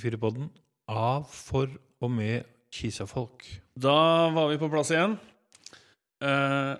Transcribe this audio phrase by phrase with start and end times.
[0.00, 0.48] 1894-podden
[0.90, 1.70] av, for
[2.00, 3.44] og med Kisa-folk.
[3.78, 5.16] Da var vi på plass igjen.
[6.24, 6.74] Eh,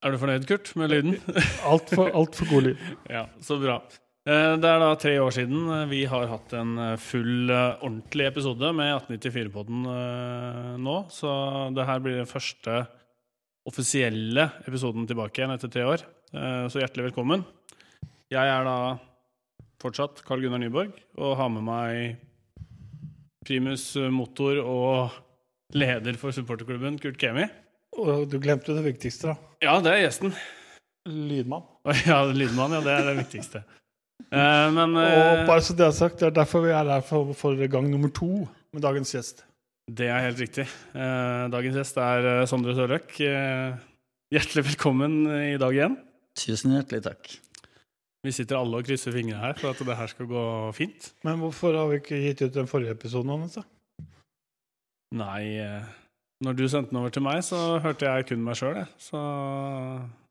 [0.00, 1.18] er du fornøyd, Kurt, med lyden?
[1.70, 2.86] Altfor alt for god lyd.
[3.16, 3.80] ja, så bra.
[4.28, 7.76] Eh, det er da tre år siden eh, vi har hatt en eh, full, eh,
[7.80, 10.96] ordentlig episode med 1894-podden eh, nå.
[11.12, 11.34] Så
[11.76, 12.82] det her blir den første
[13.68, 16.04] offisielle episoden tilbake igjen etter tre år.
[16.32, 17.44] Eh, så hjertelig velkommen.
[18.30, 18.78] Jeg er da
[19.80, 22.18] fortsatt Carl Gunnar Nyborg og har med meg
[23.46, 25.18] primus motor og
[25.74, 27.46] leder for supporterklubben, Kurt Kemi.
[27.98, 29.52] Og du glemte det viktigste, da.
[29.64, 30.34] Ja, det er gjesten.
[31.08, 31.64] Lydmann.
[32.06, 33.62] Ja, lydmann, ja, det er det viktigste.
[34.30, 37.00] Eh, men Og eh, bare så det er sagt, det er derfor vi er her
[37.06, 38.44] for, for gang nummer to
[38.74, 39.44] med dagens gjest.
[39.90, 40.66] det er helt riktig.
[40.94, 43.16] Eh, dagens gjest er eh, Sondre Sørløk.
[43.24, 43.78] Eh,
[44.36, 45.22] hjertelig velkommen
[45.54, 45.96] i dag igjen.
[46.38, 47.32] Tusen hjertelig takk.
[48.26, 50.42] Vi sitter alle og krysser fingrene her for at det her skal gå
[50.76, 51.06] fint.
[51.24, 53.64] Men hvorfor har vi ikke gitt ut den forrige episoden hans, da?
[55.16, 55.86] Nei, eh,
[56.44, 58.90] når du sendte den over til meg, så hørte jeg kun meg sjøl, jeg.
[59.00, 59.20] Så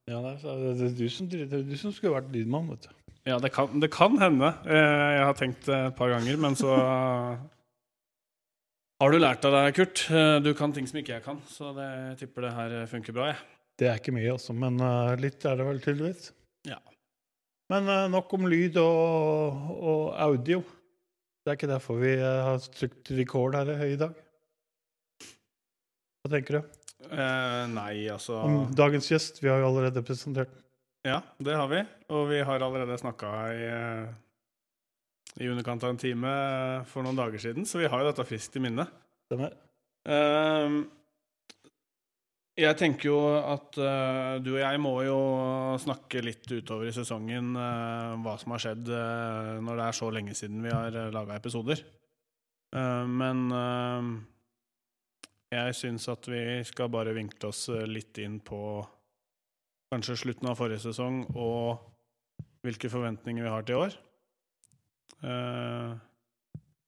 [0.10, 2.94] Ja, det er, du, som, det er du som skulle vært lydmann, vet du.
[3.30, 4.54] ja, det kan, det kan hende.
[4.66, 6.72] Eh, jeg har tenkt det et par ganger, men så
[9.02, 10.06] har du lært av deg, Kurt.
[10.14, 13.16] Eh, Du kan ting som ikke jeg kan, så det, jeg tipper det her funker
[13.18, 13.42] bra, jeg.
[13.80, 16.32] Det er ikke mye, altså, men eh, litt er det vel tydeligvis.
[16.68, 16.80] Ja.
[17.70, 20.64] Men eh, nok om lyd og, og audio.
[21.44, 24.18] Det er ikke derfor vi eh, har trykt record her i dag.
[26.20, 29.38] Hva tenker du Eh, nei, altså om dagens gjest?
[29.40, 30.66] Vi har jo allerede presentert den.
[31.08, 31.80] Ja, det har vi.
[32.12, 34.10] Og vi har allerede snakka i, eh,
[35.40, 38.26] i underkant av en time eh, for noen dager siden, så vi har jo dette
[38.28, 38.84] friskt i minne.
[39.30, 39.56] Stemmer.
[40.12, 40.82] Ehm,
[42.60, 45.20] jeg tenker jo at uh, du og jeg må jo
[45.82, 50.12] snakke litt utover i sesongen uh, hva som har skjedd uh, når det er så
[50.14, 51.86] lenge siden vi har uh, laga episoder.
[52.70, 53.48] Men
[55.50, 58.60] jeg syns at vi skal bare vinkle oss litt inn på
[59.90, 61.82] kanskje slutten av forrige sesong og
[62.62, 63.98] hvilke forventninger vi har til i år.
[65.20, 65.96] Eh,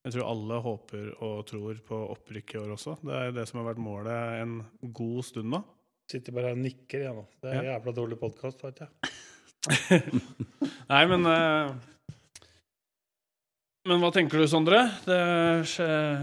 [0.02, 2.96] jeg tror alle håper og tror på opprykk i år også.
[3.06, 4.56] Det er det som har vært målet en
[4.98, 5.60] god stund nå.
[6.10, 7.24] Sitter bare her og nikker igjen nå.
[7.40, 7.76] Det er Ja.
[7.76, 8.90] jævla dårlig podkast, vet jeg.
[10.90, 11.70] Nei, men eh,
[13.86, 14.82] Men hva tenker du, Sondre?
[15.06, 15.20] Det,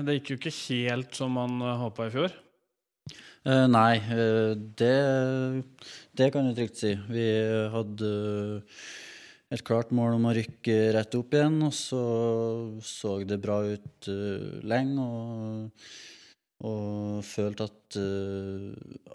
[0.08, 2.36] det gikk jo ikke helt som man håpa i fjor.
[3.48, 5.64] Uh, nei, eh, det,
[6.20, 6.92] det kan jeg trygt si.
[7.08, 7.26] Vi
[7.72, 8.12] hadde
[9.50, 12.04] et klart mål om å rykke rett opp igjen, og så
[12.86, 15.02] så det bra ut uh, lenge.
[15.02, 15.86] Og,
[16.70, 18.70] og følte at, uh,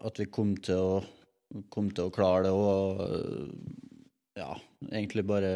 [0.08, 2.54] at vi kom til, å, kom til å klare det.
[2.54, 3.46] Og uh,
[4.38, 4.50] ja,
[4.90, 5.54] egentlig bare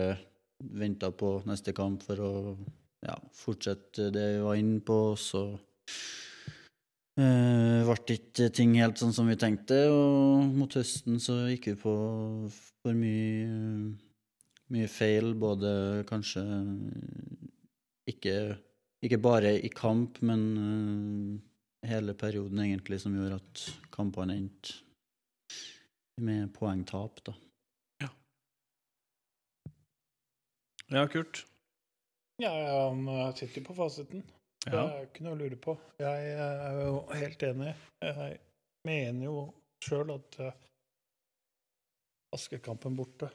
[0.59, 2.33] venta på neste kamp for å
[3.07, 5.17] ja, fortsette det vi var inne på.
[5.19, 5.43] Så
[7.19, 11.81] uh, ble ikke ting helt sånn som vi tenkte, og mot høsten så gikk vi
[11.83, 11.95] på
[12.53, 13.49] for mye,
[14.75, 16.43] mye feil, både kanskje
[18.09, 18.35] ikke,
[19.05, 24.81] ikke bare i kamp, men eh, hele perioden egentlig, som gjorde at kampene endte
[26.25, 27.37] med poengtap, da.
[30.89, 31.47] Ja, Kurt.
[32.41, 32.51] Ja,
[32.89, 33.05] han
[33.37, 34.23] sitter jo på fasiten.
[34.65, 35.75] Det er ikke noe å lure på.
[36.01, 37.75] Jeg eh, er jo helt enig.
[38.05, 38.39] Jeg
[38.89, 39.35] mener jo
[39.85, 40.57] sjøl at eh,
[42.37, 43.29] Askekampen borte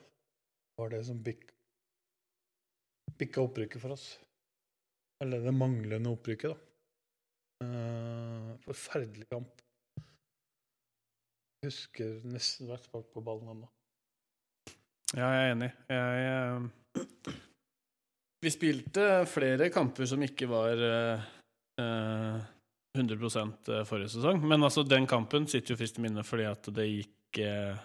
[0.77, 1.49] var det som bik
[3.19, 4.05] bikka opprykket for oss.
[5.23, 6.57] Eller det manglende opprykket, da.
[7.63, 9.61] Eh, forferdelig kamp.
[11.61, 13.69] Jeg husker nesten hvert spark på ballen ennå.
[15.13, 15.69] Ja, jeg er enig.
[15.93, 17.37] Jeg, jeg,
[18.43, 21.29] vi spilte flere kamper som ikke var eh,
[21.79, 22.41] eh,
[22.97, 24.41] 100% forrige sesong.
[24.43, 27.79] Men altså, den kampen sitter jo friskt i minne fordi at det gikk uh,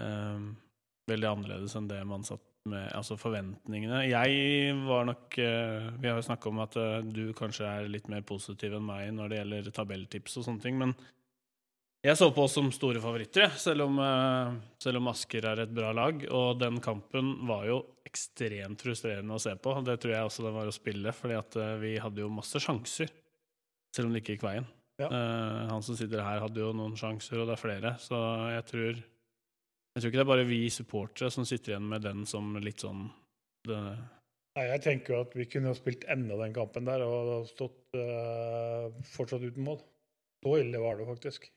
[0.00, 0.48] eh,
[1.08, 4.02] veldig annerledes enn det man satt med Altså forventningene.
[4.08, 8.08] Jeg var nok eh, Vi har jo snakka om at eh, du kanskje er litt
[8.12, 10.96] mer positiv enn meg når det gjelder tabelltips og sånne ting, men
[12.06, 15.72] jeg så på oss som store favoritter, selv om, eh, selv om Asker er et
[15.74, 16.20] bra lag.
[16.30, 19.74] Og den kampen var jo ekstremt frustrerende å se på.
[19.84, 23.10] Det tror jeg også det var å spille, fordi at vi hadde jo masse sjanser,
[23.90, 24.68] selv om det ikke gikk veien.
[25.02, 25.10] Ja.
[25.72, 27.92] Han som sitter her, hadde jo noen sjanser, og det er flere.
[27.98, 28.22] Så
[28.54, 29.02] jeg tror
[29.98, 32.84] Jeg tror ikke det er bare vi supportere som sitter igjen med den som litt
[32.84, 33.08] sånn
[33.66, 33.78] det,
[34.54, 37.98] Nei, jeg tenker jo at vi kunne ha spilt enda den kampen der og stått
[37.98, 39.80] uh, fortsatt uten mål.
[40.42, 41.48] Så ille var det faktisk.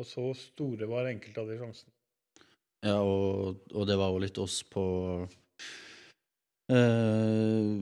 [0.00, 1.92] Og så store var enkelte av de sjansene.
[2.84, 4.84] Ja, og, og det var jo litt oss på
[6.72, 7.72] uh,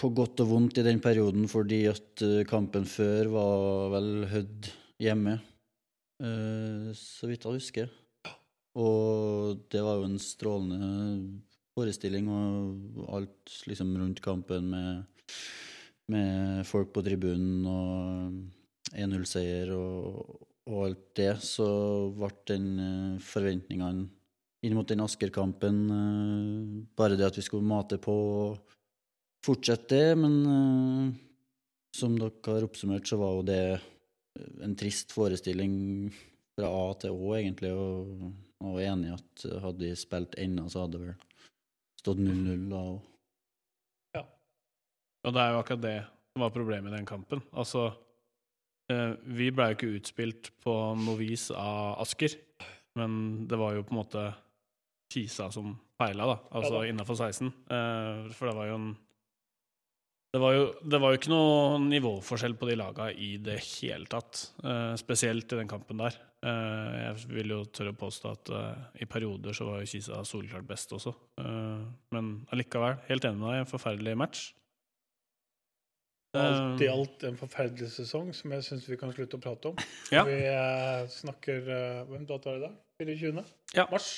[0.00, 4.70] på godt og vondt i den perioden fordi at eh, kampen før var vel Hødd
[5.02, 5.36] hjemme,
[6.22, 7.92] uh, så vidt jeg husker.
[8.80, 10.88] Og det var jo en strålende
[11.74, 15.30] forestilling, og alt liksom rundt kampen med,
[16.10, 21.68] med folk på tribunen og 1-0-seier og, og alt det, så
[22.14, 24.06] ble den eh, forventningene
[24.64, 28.76] inn mot den Asker-kampen eh, bare det at vi skulle mate på og
[29.44, 31.10] fortsette det, men eh,
[31.94, 33.64] som dere har oppsummert, så var jo det
[34.66, 35.74] en trist forestilling
[36.54, 38.32] fra A til Å, egentlig, og
[38.62, 41.50] jeg var enig i at hadde de spilt ennå, så hadde det vel
[42.00, 43.02] stått 0-0 da òg.
[45.24, 47.40] Og det er jo akkurat det som var problemet i den kampen.
[47.56, 47.86] Altså,
[48.92, 52.36] eh, vi ble jo ikke utspilt på noe vis av Asker,
[53.00, 54.24] men det var jo på en måte
[55.14, 57.48] Kisa som feila, da, altså Ja innafor 16.
[57.48, 58.90] Eh, for det var jo en
[60.34, 64.08] det var, jo, det var jo ikke noe nivåforskjell på de laga i det hele
[64.10, 64.40] tatt.
[64.66, 66.16] eh, spesielt i den kampen der.
[66.42, 70.24] Eh, jeg vil jo tørre å påstå at eh, i perioder så var jo Kisa
[70.26, 71.14] soleklart best også.
[71.38, 71.86] Eh,
[72.16, 74.42] men allikevel, helt enig med deg, en forferdelig match.
[76.34, 79.70] Alt i Eh, alt en forferdelig sesong som jeg syns vi kan slutte å prate
[79.70, 79.80] om.
[80.10, 80.26] Ja.
[80.26, 81.62] Vi eh, snakker
[82.10, 82.74] Hvem dato er det da?
[83.06, 83.48] 24.
[83.78, 83.86] Ja.
[83.94, 84.10] mars.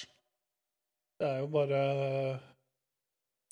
[1.21, 1.85] Det er jo bare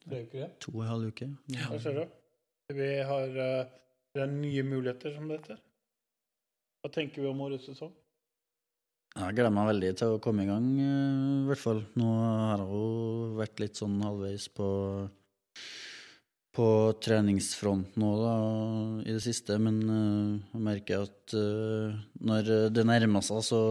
[0.09, 0.61] tre uker igjen.
[0.65, 1.35] To og en halv uke.
[1.69, 2.21] Hva ser du?
[2.75, 3.67] Vi har eh,
[4.15, 5.61] det er nye muligheter, som det heter.
[6.83, 7.93] Hva tenker vi om årets sesong?
[9.15, 11.85] Jeg gleder meg veldig til å komme i gang, eh, i hvert fall.
[11.99, 12.89] Nå har jeg jo
[13.39, 14.71] vært litt sånn halvveis på
[16.55, 16.67] på
[17.03, 18.09] treningsfront nå
[19.03, 23.63] i det siste, men eh, jeg merker at når det nærmer seg, så,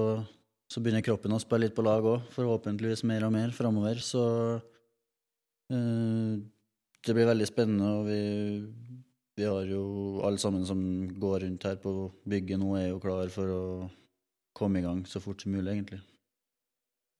[0.67, 2.27] så begynner kroppen å spille litt på lag òg.
[2.35, 4.03] Forhåpentligvis mer og mer framover.
[4.03, 4.23] Så
[7.05, 8.19] det blir veldig spennende, og vi,
[9.39, 9.83] vi har jo
[10.23, 10.79] alle sammen som
[11.19, 11.93] går rundt her på
[12.29, 13.63] bygget nå, er jo klar for å
[14.55, 16.01] komme i gang så fort som mulig, egentlig.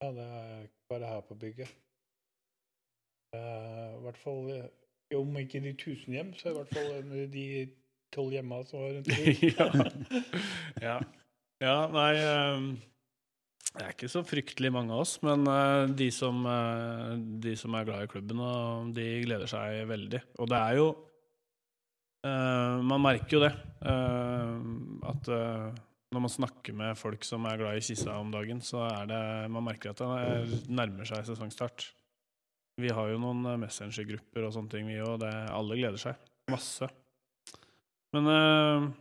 [0.03, 1.73] Ja, det er ikke bare her på bygget.
[3.33, 4.65] Uh, I hvert fall eh,
[5.17, 7.45] Om ikke de tusen hjem, så i hvert fall de
[8.13, 9.43] tolv hjemma som var rundt omkring.
[9.57, 9.67] ja.
[10.87, 10.95] ja.
[11.63, 12.65] Ja, nei ehm,
[13.73, 17.73] Det er ikke så fryktelig mange av oss, men eh, de, som, eh, de som
[17.73, 18.43] er glad i klubben,
[18.93, 20.21] de gleder seg veldig.
[20.43, 20.85] Og det er jo
[22.27, 23.51] eh, Man merker jo det.
[23.83, 25.31] at
[26.13, 29.23] når man snakker med folk som er glad i Kissa om dagen, så er det
[29.51, 31.89] Man merker at det er- nærmer seg sesongstart.
[32.77, 35.25] Vi har jo noen messengergrupper og sånne ting, vi òg.
[35.49, 36.15] Alle gleder seg.
[36.49, 36.89] Masse.
[38.13, 38.93] Men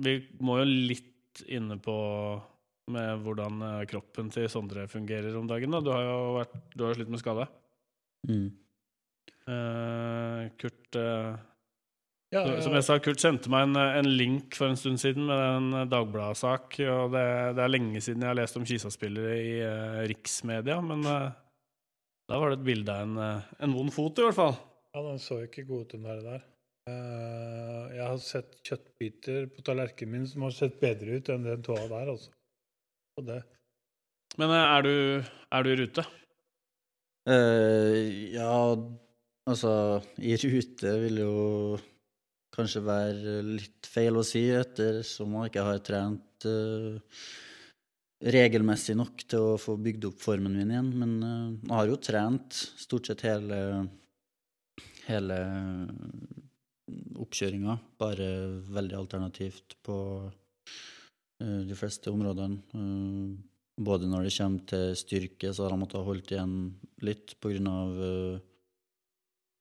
[0.00, 1.94] vi må jo litt inne på
[2.92, 5.74] med hvordan eh, kroppen til Sondre fungerer om dagen.
[5.74, 5.82] Da.
[5.84, 7.46] Du har jo vært, du har slitt med skade.
[8.28, 8.48] Mm.
[9.48, 11.38] Eh, Kurt eh,
[12.34, 15.40] Ja, Som jeg sa, Kurt sendte meg en, en link for en stund siden med
[15.40, 16.76] en Dagbladet-sak.
[16.84, 17.24] Og det,
[17.56, 21.30] det er lenge siden jeg har lest om Kisa-spillere i eh, riksmedia, men eh,
[22.28, 24.58] da var det et bilde av en, en vond fot, i hvert fall.
[24.92, 26.20] Ja, den så ikke god ut, den der.
[26.26, 26.44] der.
[26.88, 31.64] Eh, jeg har sett kjøttbiter på tallerkenen min som har sett bedre ut enn den
[31.64, 32.32] tåa der, altså.
[33.18, 33.42] Og det
[34.38, 34.94] Men eh, er du,
[35.50, 36.06] er du i rute?
[37.28, 37.98] Uh,
[38.32, 38.54] ja,
[39.50, 39.72] altså
[40.22, 41.34] I rute vil jo
[42.54, 46.96] kanskje være litt feil å si, ettersom jeg ikke har trent uh,
[48.24, 50.90] regelmessig nok til å få bygd opp formen min igjen.
[51.02, 53.60] Men uh, jeg har jo trent stort sett hele,
[55.10, 55.38] hele
[57.18, 58.30] oppkjøringa, bare
[58.72, 59.98] veldig alternativt på
[61.38, 62.58] de fleste områdene.
[62.74, 63.36] Eh,
[63.78, 66.54] både når det kommer til styrke, så har han måttet holdt igjen
[67.06, 68.40] litt grunn av eh,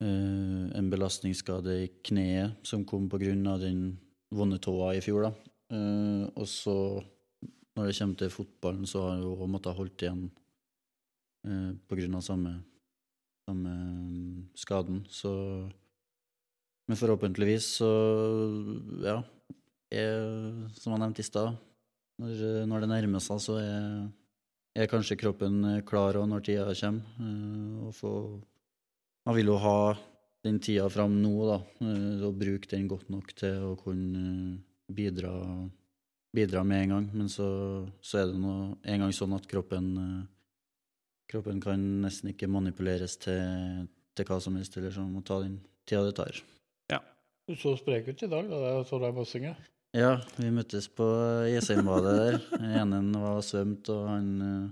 [0.02, 3.10] eh, en belastningsskade i kneet som kom
[3.48, 4.00] av den
[4.34, 5.30] vonde tåa i fjor.
[5.30, 7.04] Eh, og så,
[7.78, 10.26] når det kommer til fotballen, så har han måttet holdt igjen
[11.46, 12.56] eh, grunn av samme,
[13.46, 15.06] samme mm, skaden.
[15.10, 15.34] Så
[16.88, 17.88] Men forhåpentligvis så,
[19.04, 19.22] ja
[19.92, 21.56] er, Som jeg nevnte i stad,
[22.22, 24.06] når, når det nærmer seg, så er,
[24.78, 27.18] er kanskje kroppen klar òg når tida kommer.
[27.22, 28.14] eh, og få
[29.28, 29.80] Man vil jo ha
[30.48, 34.64] den tida fram nå, da, eh, og bruke den godt nok til å kunne eh,
[34.88, 35.34] bidra,
[36.36, 37.08] bidra med en gang.
[37.14, 37.48] Men så,
[38.02, 40.26] så er det nå en gang sånn at kroppen eh,
[41.28, 43.82] Kroppen kan nesten ikke manipuleres til,
[44.16, 46.40] til hva som helst, eller så må ta den tida det tar.
[47.48, 49.60] Du så sprek ut i dag da jeg så deg på synget.
[49.98, 51.06] Ja, vi møttes på
[51.50, 52.36] Jessheimbadet der.
[52.52, 54.68] Den ene var svømt, og han, eh,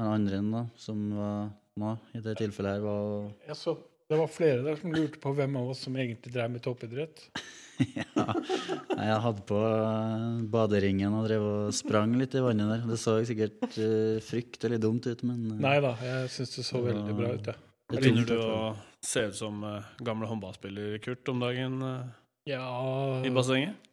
[0.00, 3.76] han andre da, som var nå, i det tilfellet her, var Jeg så,
[4.08, 7.26] Det var flere der som lurte på hvem av oss som egentlig drev med toppidrett.
[7.98, 8.08] ja.
[8.14, 12.88] Jeg hadde på eh, baderingen og drev og sprang litt i vannet der.
[12.88, 17.16] Det så sikkert eh, fryktelig dumt ut, men Nei da, jeg syns det så veldig
[17.20, 17.60] bra ut, jeg.
[17.92, 17.98] Ja.
[17.98, 18.60] Begynner du å
[19.04, 19.60] se ut som
[20.00, 21.82] gamle håndballspiller, Kurt, om dagen
[22.48, 22.64] Ja
[23.20, 23.92] i bassenget?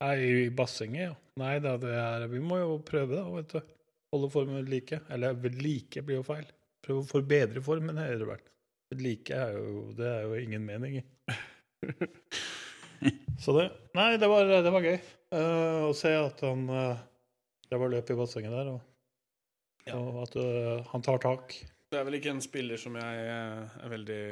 [0.00, 1.16] Nei, i bassenget, ja.
[1.40, 3.76] Nei da, det er Vi må jo prøve, da, vet du.
[4.14, 5.00] Holde formen ved like.
[5.12, 6.48] Eller ved like blir jo feil.
[6.84, 8.48] Prøve å forbedre formen, har det vært.
[8.90, 11.04] Ved like er jo Det er jo ingen mening i.
[13.40, 16.98] Så det Nei, det var, det var gøy uh, å se at han uh,
[17.70, 18.80] Det var løp i bassenget der, og,
[19.88, 19.96] Ja.
[19.96, 21.54] og at uh, han tar tak.
[21.90, 24.24] Det er vel ikke en spiller som jeg er veldig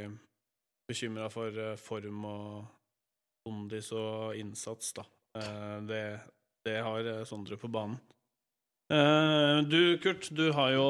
[0.90, 2.50] bekymra for form og
[3.46, 5.06] kondis og innsats, da.
[5.36, 6.02] Eh, Det,
[6.64, 7.98] det har eh, Sondre på banen.
[8.92, 10.86] Eh, Du, Kurt, du har jo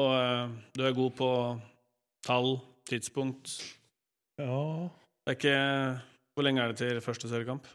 [0.77, 1.29] Du er god på
[2.25, 3.57] tall, tidspunkt.
[4.39, 4.87] Ja
[5.27, 6.01] Det er ikke
[6.35, 7.67] Hvor lenge er det til første seriekamp?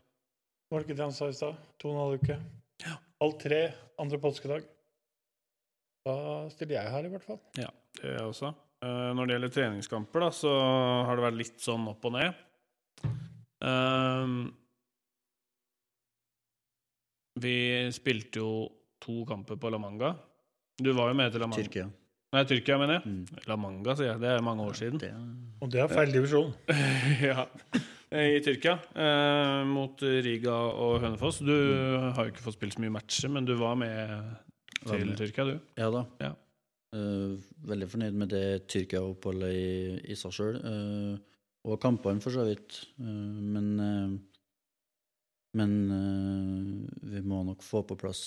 [0.71, 1.57] Var det ikke det han sa i stad?
[1.79, 2.37] To og en halv uke.
[2.87, 2.95] Ja.
[3.23, 3.61] Halv tre
[4.01, 4.65] andre påskedag.
[6.05, 6.15] Da
[6.51, 7.39] stiller jeg her, i hvert fall.
[7.61, 8.51] Ja, det gjør jeg også.
[8.85, 10.51] Når det gjelder treningskamper, da, så
[11.07, 12.41] har det vært litt sånn opp og ned.
[13.65, 14.35] Ehm,
[17.41, 17.57] vi
[17.95, 18.53] spilte jo
[19.03, 20.15] to kamper på La Manga.
[20.79, 21.63] Du var jo med til La Manga.
[21.63, 21.89] Tyrkia.
[22.35, 23.11] Nei, Tyrkia, mener jeg.
[23.11, 23.43] Mm.
[23.47, 24.21] La Manga, sier jeg.
[24.25, 24.99] Det er mange år siden.
[25.03, 25.11] Det,
[25.63, 26.55] Og det er feil divisjon.
[27.29, 27.45] ja.
[28.15, 31.41] I Tyrkia, eh, mot Riga og Hønefoss.
[31.47, 34.01] Du har jo ikke fått spilt så mye matcher, men du var med
[34.85, 35.17] Var til med.
[35.19, 35.55] Tyrkia, du.
[35.79, 36.03] ja da.
[36.23, 36.33] Ja.
[36.95, 39.71] Uh, veldig fornøyd med det Tyrkia-oppholdet i,
[40.13, 40.61] i seg sjøl.
[41.67, 42.85] og kampene, for så vidt.
[43.01, 44.15] Uh, men eh,
[45.59, 48.23] men uh, vi må nok få på plass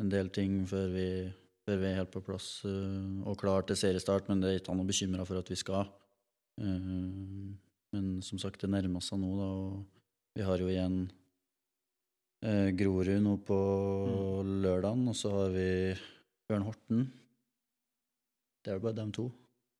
[0.00, 1.08] en del ting før vi,
[1.66, 4.30] før vi er helt på plass uh, og klar til seriestart.
[4.30, 5.90] Men det er ikke han noe bekymra for at vi skal.
[6.60, 7.52] Uh,
[7.94, 9.50] men som sagt, det nærmer seg nå, da.
[9.68, 11.04] Og vi har jo igjen
[12.44, 13.56] Grorud nå på
[14.44, 15.68] lørdagen, og så har vi
[16.44, 17.06] Bjørn Horten.
[18.60, 19.30] Det er vel bare dem to.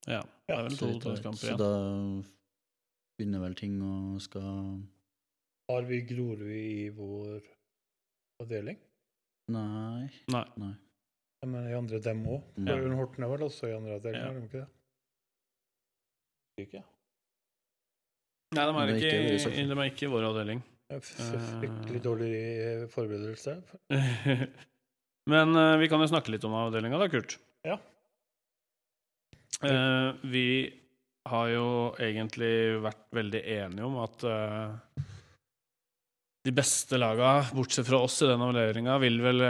[0.07, 1.37] Ja, det er vel to jeg vet.
[1.43, 1.69] Så da
[3.17, 4.79] begynner vel ting å skal
[5.71, 7.41] Har vi Grorud i vår
[8.43, 8.77] avdeling?
[9.53, 10.09] Nei.
[10.33, 10.43] Nei.
[10.61, 10.73] Nei.
[11.41, 12.43] Ja, Men i andre dem òg.
[12.67, 12.75] Ja.
[12.97, 14.29] Horten er vel også i andre avdeling, Ja.
[14.29, 14.67] er de ikke det?
[16.65, 16.83] Ikke.
[18.55, 20.61] Nei, de er, er ikke, ikke i de er ikke i vår avdeling.
[20.95, 23.55] F- Fryktelig dårlig eh, forberedelse.
[25.33, 27.39] Men uh, vi kan jo snakke litt om avdelinga da, Kurt.
[27.65, 27.79] Ja.
[29.65, 30.45] Uh, vi
[31.25, 31.65] har jo
[31.97, 32.53] egentlig
[32.85, 35.05] vært veldig enige om at eh,
[36.45, 39.41] de beste laga, bortsett fra oss i den avdelinga, vil vel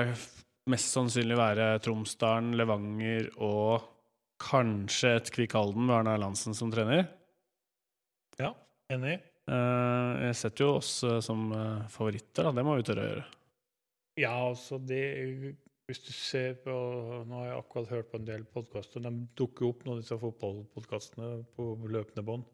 [0.72, 3.84] mest sannsynlig være Tromsdalen, Levanger og
[4.42, 7.06] kanskje et Kvikk Halden med Arne Erlandsen som trener.
[8.40, 8.54] Ja,
[8.92, 9.18] Enig?
[9.46, 12.54] Eh, jeg setter jo oss eh, som eh, favoritter, da.
[12.56, 13.26] Det må vi tørre å gjøre.
[14.16, 15.04] Ja, altså det
[15.86, 16.72] Hvis du ser på
[17.28, 19.04] Nå har jeg akkurat hørt på en del podkaster.
[19.04, 22.48] De dukker opp nå, disse fotballpodkastene, på løpende bånd.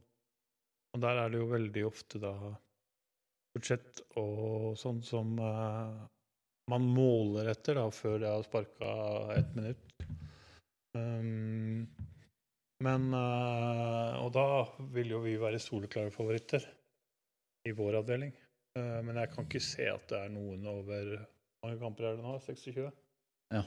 [0.92, 2.34] Og der er det jo veldig ofte da
[3.56, 6.06] budsjett og sånn som uh,
[6.72, 8.92] man måler etter da, før det har sparka
[9.36, 10.06] ett minutt.
[10.98, 11.88] Um,
[12.84, 14.46] men uh, Og da
[14.92, 16.66] vil jo vi være soleklare favoritter
[17.68, 18.34] i vår avdeling.
[18.78, 22.20] Uh, men jeg kan ikke se at det er noen over Hvor mange kamper er
[22.20, 22.38] det nå?
[22.44, 22.92] 26?
[23.54, 23.64] Ja.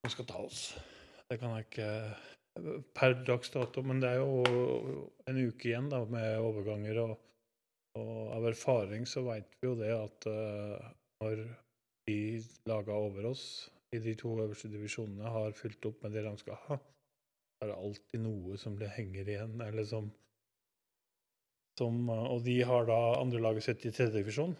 [0.00, 0.62] Som skal ta oss.
[1.30, 1.90] Det kan jeg ikke
[2.96, 3.82] per dags dato.
[3.86, 7.02] Men det er jo en uke igjen da, med overganger.
[7.04, 7.18] Og,
[7.98, 10.90] og av erfaring så veit vi jo det at uh,
[11.24, 11.42] når
[12.08, 12.20] de
[12.70, 13.44] laga over oss
[13.94, 17.72] i de to øverste divisjonene har fylt opp med det de skal ha, så er
[17.72, 20.12] det alltid noe som det henger igjen, eller som
[21.80, 24.56] som, eh, og de har da andrelaget sitt i tredje divisjon.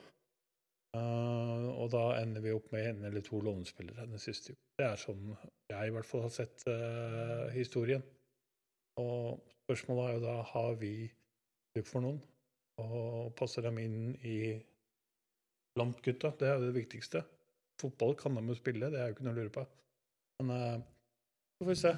[0.96, 4.56] Eh, og da ender vi opp med en eller to lånespillere den siste.
[4.78, 5.34] Det er sånn
[5.70, 8.02] jeg i hvert fall har sett uh, historien.
[8.98, 10.94] Og spørsmålet er jo da har vi
[11.74, 12.18] bruk for noen,
[12.80, 14.38] og passer dem inn i
[15.76, 16.32] blant gutta.
[16.38, 17.22] Det er jo det viktigste.
[17.80, 19.66] Fotball kan de jo spille, det er jo ikke noe å lure på.
[20.40, 20.80] Men eh,
[21.56, 21.94] så får vi se.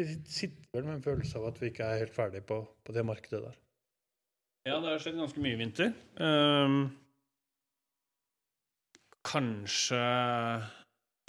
[0.00, 2.94] Vi sitter vel med en følelse av at vi ikke er helt ferdig på, på
[2.96, 3.58] det markedet der.
[4.62, 5.90] Ja, det har skjedd ganske mye i vinter.
[6.22, 6.84] Um,
[9.26, 10.00] kanskje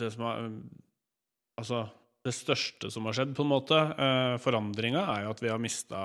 [0.02, 0.48] det som har
[1.54, 1.84] Altså,
[2.26, 5.60] det største som har skjedd, på en måte, uh, forandringa, er jo at vi har
[5.62, 6.00] mista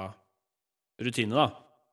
[1.01, 1.47] rutine, da.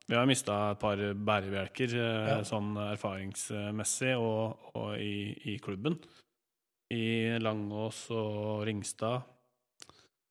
[0.08, 2.42] Vi har mista et par bærebjelker eh, Ja.
[2.46, 5.98] sånn erfaringsmessig og, og i, i klubben.
[6.94, 9.24] I Langås og Ringstad.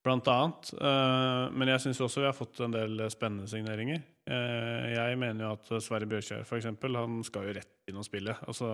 [0.04, 0.69] blant annet.
[0.76, 4.02] Eh, men jeg syns også vi har fått en del spennende signeringer.
[4.28, 8.04] Eh, jeg mener jo at Sverre Bjørkjær, for eksempel, han skal jo rett inn og
[8.07, 8.35] spille.
[8.47, 8.69] Altså,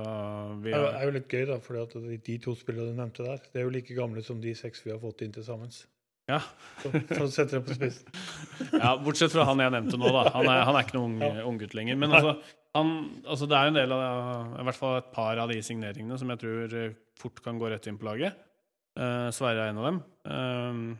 [0.62, 3.38] vi Det er jo- litt gøy, da, for de, de to spillerne du nevnte der,
[3.52, 5.70] det er jo like gamle som de seks vi har fått inn til sammen.
[6.30, 6.40] Ja,
[6.80, 8.06] Så, så det på spissen.
[8.72, 10.22] ja, bortsett fra han jeg nevnte nå, da.
[10.36, 11.44] Han er, han er ikke noen ung, Ja.
[11.50, 11.98] unggutt lenger.
[12.00, 12.36] Men altså,
[12.76, 12.92] han,
[13.26, 16.30] altså, det er en del av I hvert fall et par av de signeringene som
[16.32, 18.38] jeg tror eh, fort kan gå rett inn på laget.
[18.98, 20.00] Uh, Sverre er en av dem.
[20.26, 20.96] Uh,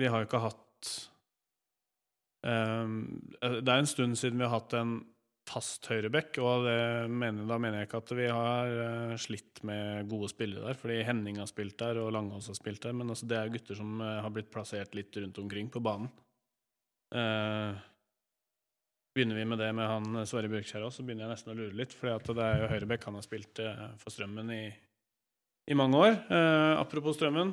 [0.00, 0.90] vi har jo ikke hatt
[2.48, 2.88] uh,
[3.60, 4.98] Det er en stund siden vi har hatt en
[5.48, 6.66] fast høyrebekk, og
[7.10, 11.00] mener, da mener jeg ikke at vi har eh, slitt med gode spillere der, fordi
[11.06, 13.96] Henning har spilt der, og Langås har spilt der, men altså, det er gutter som
[14.00, 16.12] eh, har blitt plassert litt rundt omkring på banen.
[17.12, 17.80] Eh,
[19.12, 21.58] begynner vi med det med han eh, Sverre Bjørkskjær òg, så begynner jeg nesten å
[21.58, 23.64] lure litt, fordi det er jo høyrebekk han har spilt
[24.04, 24.62] for Strømmen i,
[25.74, 26.16] i mange år.
[26.22, 27.52] Eh, apropos Strømmen,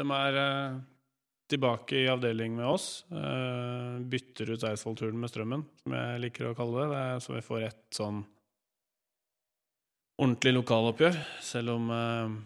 [0.00, 0.40] de er
[1.54, 2.88] tilbake i avdeling med oss.
[3.12, 6.88] Uh, bytter ut Eidsvoll-turen med Strømmen, som jeg liker å kalle det.
[6.92, 8.20] det er, så vi får et sånn
[10.20, 11.18] ordentlig lokaloppgjør.
[11.42, 12.36] Selv om uh,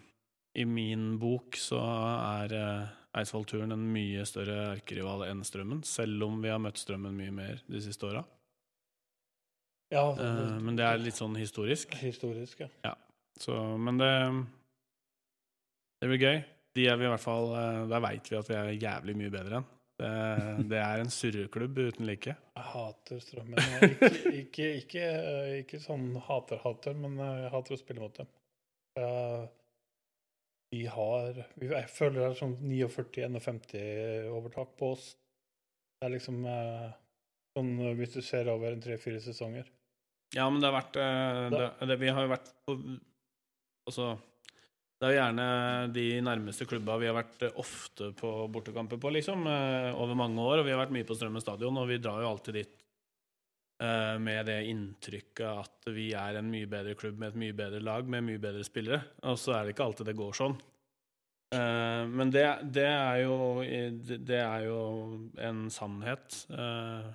[0.59, 5.85] i min bok så er uh, Eidsvoll-turen en mye større erkerival enn Strømmen.
[5.88, 8.25] Selv om vi har møtt Strømmen mye mer de siste åra.
[9.88, 11.95] Ja, Eh, men det er litt sånn historisk.
[12.03, 12.95] historisk, ja.
[13.41, 14.12] Så, men det
[16.00, 16.45] Det blir gøy.
[16.79, 19.35] De er vi i hvert fall eh, Der veit vi at vi er jævlig mye
[19.35, 19.69] bedre enn.
[19.99, 20.09] Det,
[20.71, 22.31] det er en surreklubb uten like.
[22.31, 23.59] Jeg hater strømmen.
[23.99, 25.07] Ikke, ikke, ikke,
[25.65, 28.29] ikke sånn hater-hater, men jeg hater å spille mot dem.
[30.71, 35.11] Vi har Jeg føler det er sånn 49-51 overtak på oss.
[35.99, 36.89] Det er liksom eh,
[37.57, 39.71] sånn eh, hvis du ser over en tre-fire sesonger.
[40.37, 42.77] Ja, men det har vært eh, det, det, Vi har jo vært på
[43.88, 44.11] Altså
[44.99, 45.45] Det er jo gjerne
[45.95, 49.45] de nærmeste klubba vi har vært eh, ofte på bortekamper på, liksom.
[49.47, 50.59] eh, Over mange år.
[50.59, 52.83] Og vi har vært mye på Strømmen stadion, og vi drar jo alltid dit
[53.85, 57.79] eh, med det inntrykket at vi er en mye bedre klubb med et mye bedre
[57.85, 58.99] lag med mye bedre spillere.
[59.31, 60.59] Og så er det ikke alltid det går sånn.
[61.49, 62.43] Men det,
[62.77, 63.37] det, er jo,
[64.05, 64.81] det, er jo
[65.41, 66.35] en sannhet,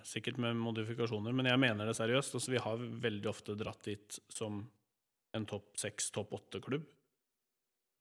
[0.10, 2.40] sikkert med modifikasjoner, men jeg mener det seriøst.
[2.40, 4.58] Altså, vi har veldig ofte dratt dit som
[5.38, 6.90] en topp seks, topp åtte-klubb.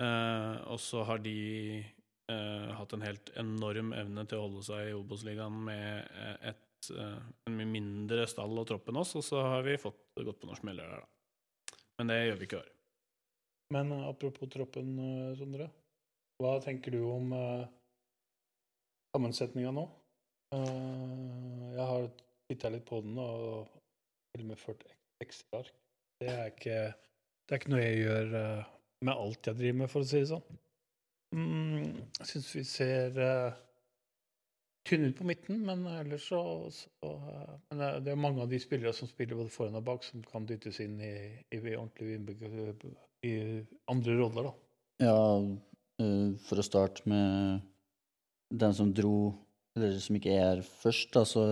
[0.02, 1.36] Eh, og så har de
[1.78, 6.90] eh, hatt en helt enorm evne til å holde seg i Obos-ligaen med eh, et,
[6.90, 10.48] en mye mindre stall og tropp enn oss, og så har vi fått gått på
[10.48, 11.78] noen smeller der, da.
[12.00, 12.72] Men det gjør vi ikke i år.
[13.72, 14.96] Men apropos troppen,
[15.38, 15.68] Sondre.
[16.42, 17.68] Hva tenker du om uh,
[19.14, 19.84] sammensetninga nå?
[20.52, 22.08] Eh, jeg har
[22.50, 23.70] titta litt på den og
[24.32, 24.84] til og med ført
[25.24, 25.72] ekstra ark.
[26.20, 30.08] Det, det er ikke noe jeg gjør eh, med alt jeg driver med, for å
[30.08, 30.58] si det sånn.
[31.32, 33.54] Mm, jeg syns vi ser uh,
[34.88, 36.42] tynne ut på midten, men ellers så,
[36.74, 40.04] så uh, Men det- er mange av de spillere som spiller både foran og bak,
[40.04, 41.14] som kan dyttes inn i,
[41.54, 42.84] i ordentlig innbygg-
[43.24, 43.34] i
[43.88, 44.54] andre roller, da.
[45.02, 45.18] Ja,
[46.02, 47.62] eh, for å starte med
[48.52, 49.32] den som dro,
[49.76, 51.42] eller som ikke er her først, da, så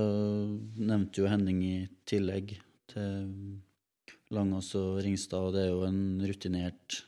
[0.77, 1.77] nevnte jo Henning i
[2.11, 2.57] tillegg
[2.91, 3.31] til
[4.35, 7.01] Langås og Ringstad, og det er jo en rutinert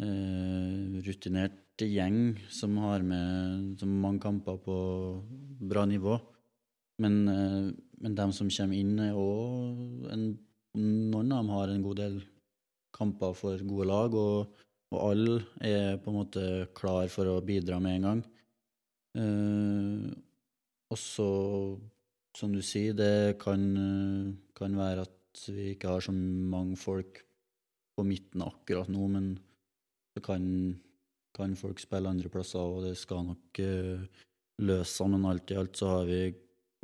[0.00, 4.76] eh, rutinert gjeng som har med som mange kamper på
[5.60, 6.18] bra nivå.
[7.02, 10.38] Men, eh, men de som kommer inn, er òg
[10.74, 12.14] Noen av dem har en god del
[12.90, 14.56] kamper for gode lag, og,
[14.90, 18.22] og alle er på en måte klar for å bidra med en gang.
[19.22, 20.08] Eh,
[20.90, 21.28] og så,
[22.34, 23.62] som du sier, det kan,
[24.58, 27.22] kan være at vi ikke har så mange folk
[27.94, 29.30] på midten akkurat nå, men
[30.14, 30.44] så kan,
[31.36, 34.22] kan folk spille andre plasser, og det skal nok uh,
[34.62, 35.10] løse seg.
[35.10, 36.20] Men alt i alt så har vi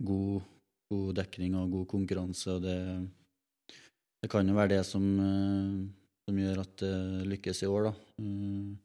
[0.02, 0.42] god,
[0.90, 2.76] god dekning og god konkurranse, og det,
[4.20, 5.86] det kan jo være det som, uh,
[6.26, 6.94] som gjør at det
[7.30, 7.94] lykkes i år, da.
[8.20, 8.76] Uh,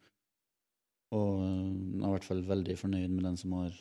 [1.16, 3.76] og jeg er i hvert fall veldig fornøyd med den som har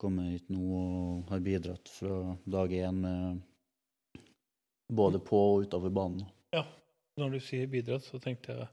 [0.00, 3.38] kommet hit nå og har bidratt fra dag én med
[4.92, 6.26] både på og utover banen.
[7.16, 8.66] Når du sier bidratt, så tenkte jeg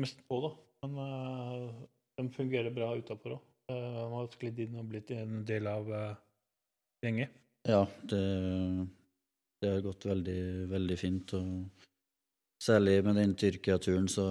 [0.00, 0.50] mest på, da.
[0.82, 1.70] Men uh,
[2.18, 3.48] de fungerer bra utapå òg.
[3.70, 6.18] Uh, har sklidd inn og blitt en del av uh,
[7.04, 7.30] gjengen.
[7.68, 8.22] Ja, det,
[9.62, 10.40] det har gått veldig,
[10.72, 11.34] veldig fint.
[11.38, 11.86] Og
[12.62, 14.26] særlig med den Tyrkia-turen så,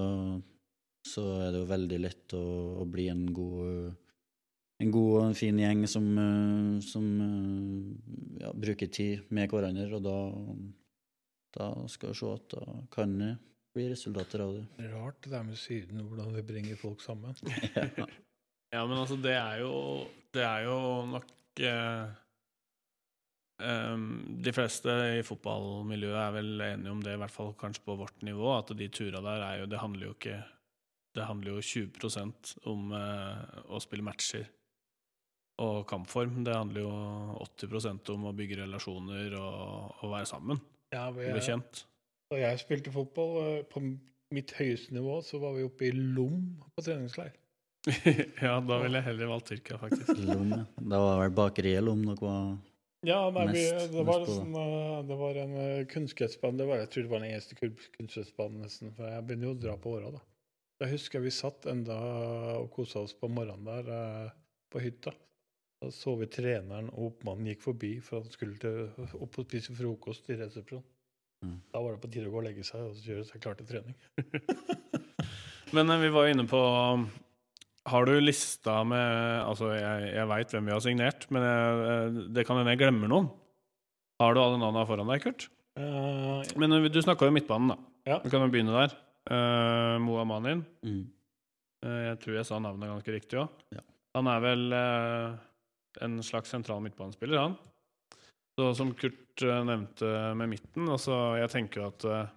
[1.07, 2.45] så er det jo veldig lett å,
[2.83, 3.93] å bli en god
[4.81, 10.03] en god og fin gjeng som, eh, som eh, ja, bruker tid med hverandre, og
[10.05, 10.17] da,
[11.57, 13.17] da skal vi se at da kan
[13.71, 14.89] det bli resultater av det.
[14.91, 17.35] Rart det der med Syden, hvordan vi bringer folk sammen.
[17.75, 18.07] Ja.
[18.71, 19.71] Ja, men altså, det er jo
[20.31, 20.75] Det er jo
[21.11, 22.05] nok eh,
[23.59, 24.05] um,
[24.43, 28.23] De fleste i fotballmiljøet er vel enige om det, i hvert fall kanskje på vårt
[28.23, 30.37] nivå, at de tura der er jo Det handler jo ikke
[31.17, 34.47] Det handler jo 20% om eh, å spille matcher
[35.61, 36.39] og kampform.
[36.47, 36.91] Det handler jo
[37.43, 40.61] 80% om å bygge relasjoner og, og være sammen.
[40.95, 41.83] Ja, vi, Bli kjent.
[42.31, 43.83] Da jeg spilte fotball, eh, på
[44.31, 46.41] mitt høyeste nivå, så var vi oppe i Lom
[46.71, 47.33] på treningsleir.
[48.45, 50.11] ja, da ville jeg heller valgt Tyrkia, faktisk.
[50.21, 50.65] Lom, ja.
[50.77, 52.51] Da var vel bakeriet Lom noe var
[53.07, 56.67] Ja, nei, vi, det, var mest på sånn, eh, det var en uh, kunstgressbane.
[56.83, 59.75] Jeg tror det var den eneste kun- kunstgressbanen nesten, for jeg begynner jo å dra
[59.81, 60.21] på åra, da.
[60.81, 61.97] Jeg husker vi satt enda
[62.57, 64.31] og kosa oss på morgenen der eh,
[64.71, 65.13] på hytta.
[65.81, 69.47] Da så vi treneren og oppmannen gikk forbi for at han skulle til, opp og
[69.49, 70.85] spise frokost i resepsjonen.
[71.41, 71.57] Mm.
[71.73, 73.57] Da var det på tide å gå og legge seg og så gjøre seg klar
[73.57, 73.95] til trening.
[75.75, 76.59] Men eh, vi var jo inne på
[77.91, 82.19] Har du lista med Altså, jeg, jeg veit hvem vi har signert, men jeg, eh,
[82.35, 83.31] det kan hende jeg glemmer noen.
[84.21, 85.47] Har du alle navnene foran deg, Kurt?
[85.79, 87.79] Eh, Men eh, du snakka jo midtbanen, da.
[88.11, 88.19] Ja.
[88.21, 88.93] Vi kan jo begynne der.
[89.29, 90.63] Uh, Moa Manin.
[90.81, 91.01] mm.
[91.85, 93.61] Uh, jeg tror jeg sa navnet ganske riktig òg.
[93.73, 93.81] Ja.
[94.17, 95.37] Han er vel uh,
[96.05, 97.55] en slags sentral midtbanespiller, han.
[98.61, 100.05] Så som Kurt eh, nevnte
[100.37, 102.33] med midten, altså jeg tenker at eh,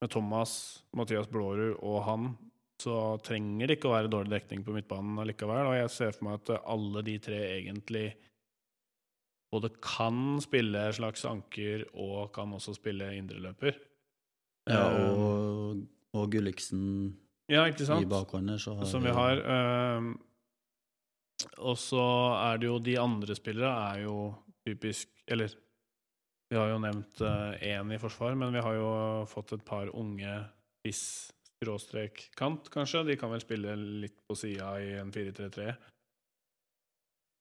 [0.00, 0.52] med Thomas,
[0.96, 2.30] Mathias Blårud og han,
[2.80, 5.68] så trenger det ikke å være dårlig dekning på midtbanen allikevel.
[5.68, 8.06] Og jeg ser for meg at eh, alle de tre egentlig
[9.52, 13.76] både kan spille slags anker og kan også spille indreløper.
[14.72, 15.82] Ja, og,
[16.16, 16.86] og Gulliksen
[17.52, 18.06] ja, ikke sant?
[18.06, 18.56] i bakhånden.
[18.56, 19.44] så har som vi har.
[21.60, 24.16] og så er det jo de andre spillere er jo
[24.64, 25.52] typisk Eller
[26.50, 27.20] vi har jo nevnt
[27.64, 28.88] én i forsvar, men vi har jo
[29.26, 30.34] fått et par unge
[30.84, 33.00] spiss skråstrek kant, kanskje.
[33.08, 33.72] De kan vel spille
[34.04, 35.72] litt på sida i en 4-3-3.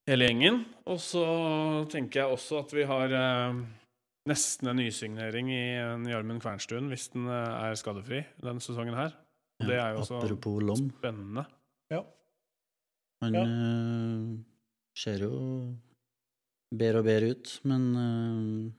[0.10, 0.62] Hele gjengen.
[0.90, 1.24] Og så
[1.92, 3.60] tenker jeg også at vi har eh,
[4.32, 9.14] nesten en nysignering i en Jarmund Kvernstuen, hvis den eh, er skadefri denne sesongen her.
[9.64, 10.24] Det er jo også
[10.80, 11.46] spennende.
[11.94, 12.02] Ja.
[13.24, 13.44] Han Ja.
[13.44, 14.40] eh,
[15.00, 15.38] ser jo
[16.74, 18.72] bedre og bedre ut, men eh,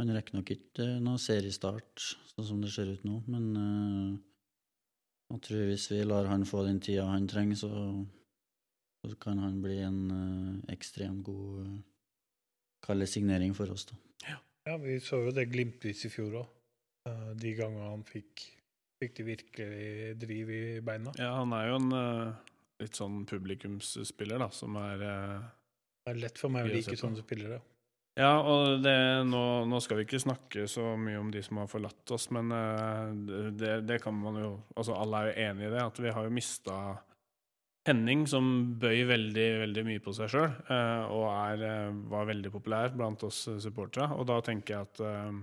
[0.00, 3.20] han rekker nok ikke eh, noe seriestart, sånn som det ser ut nå.
[3.30, 4.14] Men eh,
[5.32, 7.70] jeg tror hvis vi lar han få den tida han trenger, så,
[9.04, 11.80] så kan han bli en eh, ekstremt god uh,
[12.82, 13.94] Kalle signering for oss, da.
[14.66, 16.48] Ja, vi så jo det glimtvis i fjor òg.
[17.38, 18.42] De gangene han fikk,
[18.98, 21.12] fikk de virkelig driv i beina.
[21.14, 21.94] Ja, han er jo en
[22.82, 25.04] litt sånn publikumsspiller, da, som er
[26.02, 27.60] Det er lett for meg å like sånne spillere.
[28.18, 28.92] Ja, og det,
[29.24, 32.52] nå, nå skal vi ikke snakke så mye om de som har forlatt oss, men
[32.52, 36.12] eh, det, det kan man jo Altså, alle er jo enig i det, at vi
[36.12, 36.76] har jo mista
[37.88, 38.44] Henning, som
[38.78, 40.52] bøy veldig, veldig mye på seg sjøl,
[41.10, 44.12] og er, eh, var veldig populær blant oss supportere.
[44.14, 45.40] Og da tenker jeg at eh,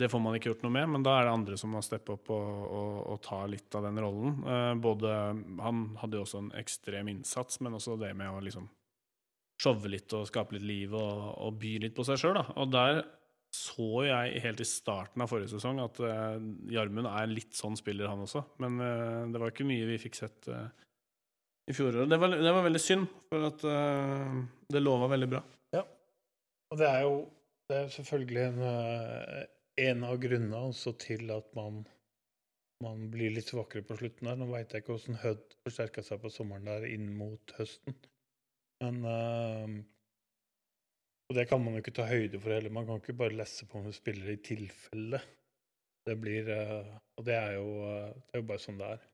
[0.00, 2.14] det får man ikke gjort noe med, men da er det andre som må steppe
[2.14, 4.38] opp og, og, og ta litt av den rollen.
[4.48, 5.16] Eh, både
[5.60, 8.70] Han hadde jo også en ekstrem innsats, men også det med å liksom
[9.60, 12.38] showe litt og skape litt liv og, og by litt på seg sjøl.
[12.56, 13.02] Og der
[13.50, 16.38] så jeg helt i starten av forrige sesong at uh,
[16.70, 18.44] Jarmund er litt sånn spiller, han også.
[18.62, 20.68] Men uh, det var ikke mye vi fikk sett uh,
[21.66, 22.06] i fjoråret.
[22.10, 23.64] Det, det var veldig synd, for at
[24.70, 25.42] det lova veldig bra.
[25.74, 25.82] Ja.
[26.70, 27.14] Og det er jo
[27.70, 28.62] det er selvfølgelig en,
[29.78, 31.84] en av grunnene også til at man,
[32.82, 34.40] man blir litt svakere på slutten der.
[34.40, 37.94] Nå veit jeg ikke hvordan Hødd forsterka seg på sommeren der inn mot høsten.
[38.80, 39.68] Men uh,
[41.28, 42.72] Og det kan man jo ikke ta høyde for heller.
[42.74, 45.20] Man kan ikke bare lesse på om du spiller i tilfelle.
[46.08, 49.08] Det blir uh, Og det er, jo, eh, det er jo bare sånn det er.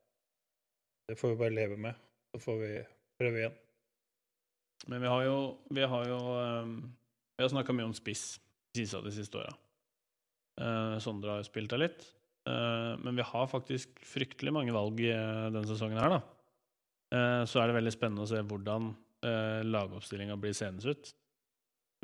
[1.10, 1.98] Det får vi bare leve med.
[2.34, 2.72] Så får vi
[3.18, 3.56] prøve igjen.
[4.86, 5.38] Men vi har jo
[5.74, 6.74] Vi har jo eh,
[7.36, 8.36] Vi har snakka mye om spiss
[8.76, 9.54] i siste de siste åra.
[10.56, 12.02] Uh, Sondre har jo spilt der litt.
[12.48, 16.20] Uh, men vi har faktisk fryktelig mange valg uh, denne sesongen her, da.
[17.46, 18.88] Så er det veldig spennende å se hvordan
[19.26, 21.12] uh, lagoppstillinga blir seende ut.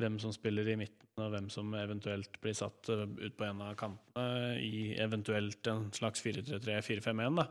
[0.01, 3.61] Hvem som spiller i midten, og hvem som eventuelt blir satt eh, ut på en
[3.61, 7.45] av kantene i eventuelt en slags 4-3-3-4-5-1, da.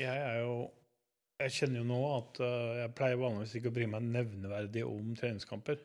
[0.00, 0.54] Jeg er jo
[1.42, 5.12] Jeg kjenner jo nå at eh, jeg pleier vanligvis ikke å bry meg nevneverdig om
[5.18, 5.80] treningskamper.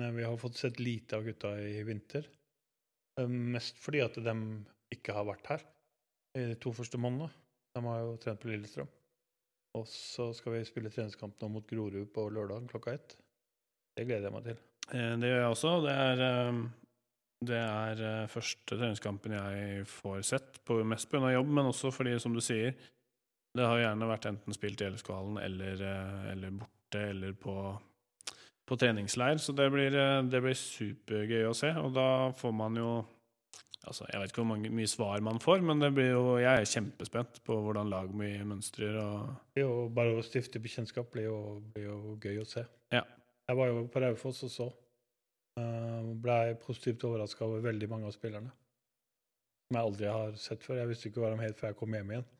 [0.00, 2.26] Men vi har fått sett lite av gutta i vinter.
[3.20, 4.34] Eh, Mest fordi at de
[4.96, 5.64] ikke har vært her
[6.40, 7.30] i de to første månedene.
[7.76, 8.88] De har jo trent på Lillestrøm.
[9.78, 13.16] Og så skal vi spille treningskamp nå mot Grorud på lørdag klokka ett.
[13.96, 14.58] Det gleder jeg meg til.
[14.92, 15.72] Eh, Det gjør jeg også.
[15.86, 16.58] Det er, eh,
[17.48, 21.32] det er eh, første treningskampen jeg får sett, på, mest pga.
[21.32, 22.74] jobb, men også fordi, som du sier,
[23.54, 25.82] Det har gjerne vært enten spilt i LSK-hallen eller,
[26.32, 27.78] eller borte eller på,
[28.64, 29.90] på treningsleir, så det blir,
[30.24, 31.68] det blir supergøy å se.
[31.76, 33.04] Og da får man jo
[33.82, 36.52] Altså, jeg vet ikke hvor mange, mye svar man får, men det blir jo, jeg
[36.60, 41.38] er kjempespent på hvordan lag mye mønstrer og bare å stifte bekjentskap blir jo,
[41.74, 42.62] blir jo gøy å se.
[42.94, 43.02] Ja.
[43.50, 44.68] Jeg var jo på Raufoss og så.
[45.58, 48.54] Uh, Blei positivt overraska over veldig mange av spillerne.
[49.66, 50.78] Som jeg aldri har sett før.
[50.78, 52.30] Jeg visste ikke hva de het før jeg kom hjem igjen.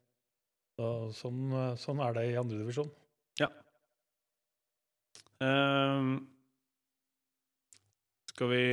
[0.79, 2.91] Så, sånn, eh, sånn er det i andre divisjon.
[5.43, 6.13] Ehm,
[8.33, 8.67] Skal vi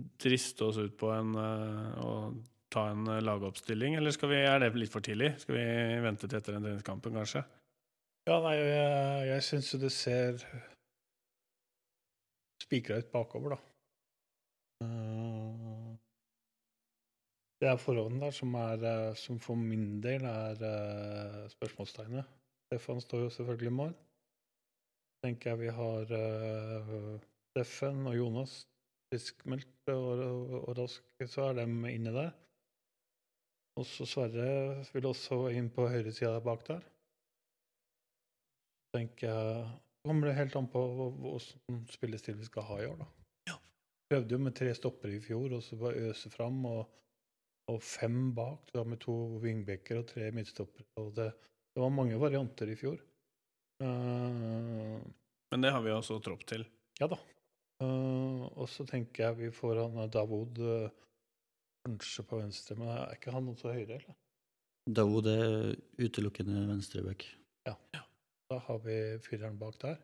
[0.00, 2.38] driste oss ut på en eh, og
[2.72, 5.34] ta en eh, lagoppstilling, eller vi, er det litt for tidlig?
[5.42, 5.66] Skal vi
[6.04, 7.44] vente til etter den treningskampen, kanskje?
[8.28, 10.38] Ja, nei, jeg, jeg syns jo det ser
[12.62, 13.60] spikra ut bakover, da.
[14.86, 15.90] Eh,
[17.62, 20.56] Det er forholdene der som, er, som for min del er
[21.52, 22.26] spørsmålstegnet.
[22.66, 23.92] Stefan står jo selvfølgelig i mål.
[25.22, 26.10] tenker jeg vi har
[27.52, 28.56] Steffen og Jonas
[29.12, 32.32] friskmeldt og, og, og raske, så er de inne der.
[33.80, 36.82] Også Sverre vil også inn på høyresida bak der.
[38.92, 39.62] tenker jeg
[40.04, 40.80] kommer det helt an på
[41.32, 43.06] åssen spillestil vi skal ha i år, da.
[43.52, 43.56] Ja.
[44.10, 46.58] Prøvde jo med tre stoppere i fjor, og så bare øse fram.
[46.68, 46.82] Og,
[47.70, 50.88] og fem bak, da med to wingbacker og tre midtstoppere.
[51.00, 51.30] Og det,
[51.72, 52.98] det var mange varianter i fjor.
[53.82, 54.98] Uh,
[55.54, 56.66] Men det har vi også tropp til.
[57.00, 57.18] ja da.
[57.82, 60.94] Eh, og så tenker jeg vi får han Davud Davod eh,
[61.86, 64.18] kanskje på venstre, men er ikke han også høyre, eller?
[64.98, 67.26] Davud er utelukkende venstreback.
[67.66, 70.00] Da har vi fireren bak der.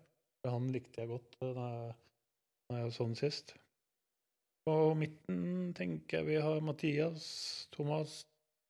[0.48, 1.66] Han likte jeg godt eh, da
[2.78, 3.54] jeg, så den sist.
[4.68, 7.26] På midten tenker jeg vi har Mathias,
[7.72, 8.22] Thomas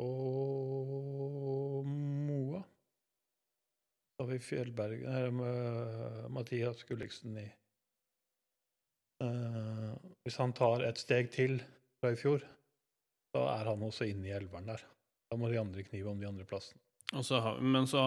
[0.03, 2.63] og Moa.
[4.19, 5.25] Da har vi Fjellberg Nei,
[6.35, 7.47] Mathias Gulliksen i
[9.25, 9.93] Eh,
[10.25, 11.59] Hvis han tar et steg til
[11.99, 12.45] fra i fjor,
[13.35, 14.85] så er han også inne i elveren der.
[15.29, 16.81] Da må de andre knive om de andre plassene.
[17.17, 18.01] Og så har, men så,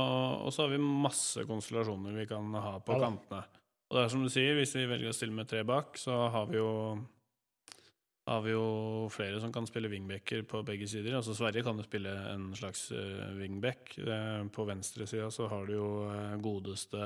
[0.45, 3.41] og så har vi masse konstellasjoner vi kan ha på Ja kantene.
[3.89, 6.29] Og det er som du sier, hvis vi velger å stille med tre bak, så
[6.31, 6.69] har vi jo
[8.29, 11.17] har vi jo flere som kan spille wingbacker på begge sider.
[11.17, 13.97] Altså Sverige kan jo spille en slags uh, wingback.
[13.97, 17.01] Eh, på venstresida så har du jo eh, godeste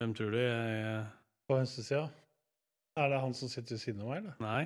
[0.00, 0.40] Hvem tror du?
[0.40, 1.04] Jeg,
[1.48, 2.06] På venstresida
[3.00, 4.38] er det han som sitter ved siden av meg, eller?
[4.42, 4.64] nei?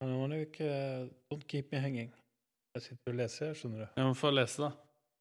[0.00, 0.70] Men Nå må du ikke
[1.30, 2.10] Don't keep me hanging.
[2.74, 3.86] Jeg sitter og leser, skjønner du.
[3.94, 4.72] Ja, men få lese, da.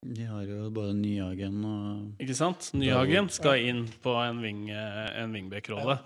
[0.03, 2.71] De har jo både Nyhagen og Ikke sant?
[2.75, 5.99] Nyhagen skal inn på en, wing, en wingback-rolle.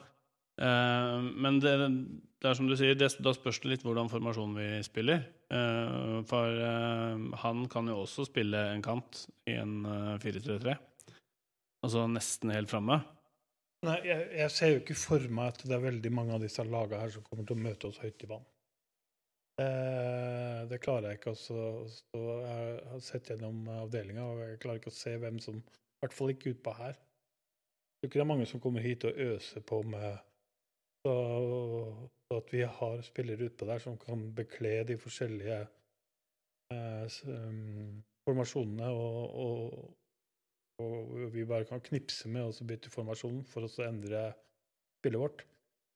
[0.61, 1.73] Eh, men det,
[2.41, 5.25] det er som du sier, det, da spørs det litt hvordan formasjonen vi spiller.
[5.47, 10.75] Uh, for uh, han kan jo også spille en kant i en eh, 4-3-3.
[11.85, 12.99] Altså nesten helt framme.
[13.87, 16.63] Nei, jeg, jeg ser jo ikke for meg at det er veldig mange av disse
[16.67, 18.47] lagene her som kommer til å møte oss høyt i banen.
[19.63, 21.61] Eh, det klarer jeg ikke også.
[21.95, 26.03] Så jeg har sett gjennom avdelinga, og jeg klarer ikke å se hvem som I
[26.03, 26.97] hvert fall ikke utpå her.
[26.97, 30.19] Jeg tror ikke det er mange som kommer hit og øser på med
[31.05, 31.15] så,
[32.27, 35.59] så at vi har spillere utpå der som kan bekle de forskjellige
[36.73, 39.95] eh, um, formasjonene, og, og,
[40.83, 44.29] og vi bare kan knipse med og så bytte formasjonen for å så endre
[44.99, 45.45] spillet vårt.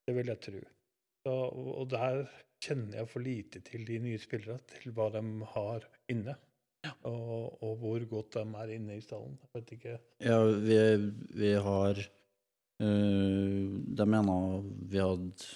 [0.07, 0.61] Det vil jeg tro.
[1.21, 2.23] Så, og der
[2.61, 5.21] kjenner jeg for lite til de nye spillerne, til hva de
[5.53, 6.37] har inne.
[7.05, 9.35] Og, og hvor godt de er inne i stallen.
[9.43, 9.97] Jeg vet ikke.
[10.25, 10.79] Ja, vi,
[11.37, 11.99] vi har
[12.81, 13.67] øh,
[13.97, 15.51] De mener vi hadde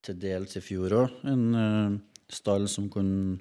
[0.00, 1.98] til dels i fjor òg en øh,
[2.32, 3.36] stall som kunne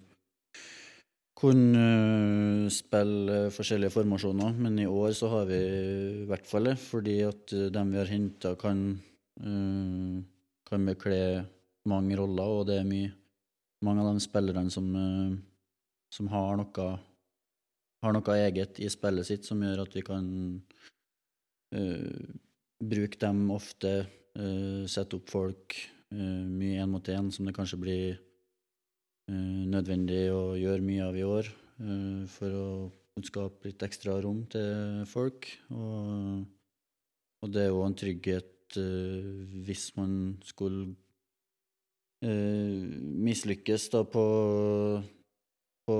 [1.40, 6.78] kunne øh, spille forskjellige formasjoner, men i år så har vi i hvert fall det,
[6.84, 8.82] fordi at øh, dem vi har henta, kan,
[9.40, 10.20] øh,
[10.68, 11.46] kan bekle
[11.88, 13.14] mange roller, og det er mye
[13.82, 14.90] mange av de spillerne som,
[16.12, 16.90] som har noe
[18.04, 20.26] har noe eget i spillet sitt som gjør at vi kan
[21.76, 22.30] uh,
[22.80, 23.94] bruke dem ofte,
[24.40, 25.76] uh, sette opp folk
[26.16, 28.26] uh, mye én mot én, som det kanskje blir eh,
[29.30, 31.50] nødvendig å gjøre mye av i år,
[31.84, 32.70] eh, for å
[33.26, 35.50] skape litt ekstra rom til folk.
[35.76, 36.48] Og,
[37.44, 39.30] og det er jo en trygghet eh,
[39.68, 40.14] hvis man
[40.48, 40.90] skulle
[42.24, 42.84] eh,
[43.30, 44.26] mislykkes da på
[45.90, 45.98] på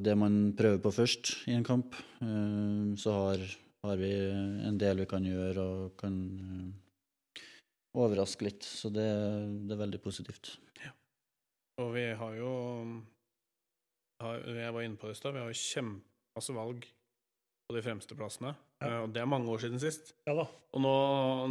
[0.00, 3.42] det man prøver på først i en kamp, eh, så har,
[3.84, 4.12] har vi
[4.68, 7.42] en del vi kan gjøre og kan eh,
[7.96, 8.64] overraske litt.
[8.64, 9.08] Så det,
[9.66, 10.54] det er veldig positivt.
[11.82, 12.52] Og vi har jo
[14.16, 16.86] jeg var inne på det i stad, vi har jo kjempemasse valg
[17.66, 18.54] på de fremste plassene.
[18.80, 18.88] Ja.
[18.88, 20.14] Eh, Og det er mange år siden sist.
[20.28, 20.46] Ja da.
[20.72, 20.94] Og nå,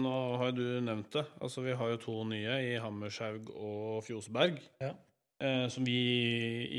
[0.02, 1.26] nå har jo du nevnt det.
[1.44, 4.58] Altså, vi har jo to nye i Hammershaug og Fjoseberg.
[4.82, 4.94] Ja.
[5.44, 6.00] Eh, som vi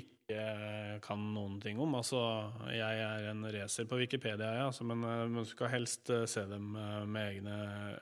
[0.00, 1.92] ikke kan noen ting om.
[1.94, 2.18] Altså,
[2.74, 6.42] jeg er en racer på Wikipedia, ja, altså, men eh, man skal helst eh, se
[6.50, 7.58] dem med egne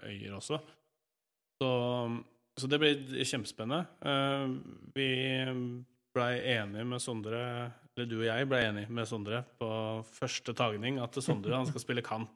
[0.08, 0.60] øyer også.
[1.60, 1.68] Så,
[2.54, 3.86] så det blir kjempespennende.
[4.06, 4.46] Eh,
[4.94, 5.08] vi
[6.14, 7.40] blei enige med Sondre
[7.94, 9.68] Eller du og jeg blei enige med Sondre på
[10.14, 12.30] første tagning at Sondre han skal spille kant.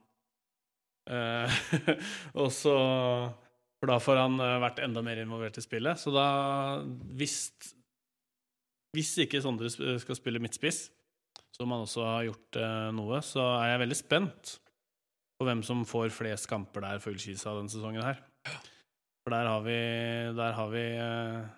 [1.09, 1.59] Eh,
[2.41, 2.75] og så
[3.79, 5.99] For da får han eh, vært enda mer involvert i spillet.
[5.99, 6.27] Så da
[7.15, 7.39] Hvis,
[8.95, 10.89] hvis ikke Sondre skal spille midtspiss,
[11.55, 12.57] som han også har gjort
[12.95, 14.51] noe, så er jeg veldig spent
[15.39, 18.19] på hvem som får flest kamper der for Ullkisa denne sesongen her.
[19.23, 19.79] For der har vi,
[20.37, 21.49] der har vi uh,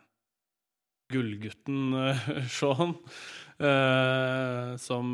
[1.14, 2.26] gullgutten uh,
[2.58, 2.96] Sean,
[3.62, 5.14] uh, som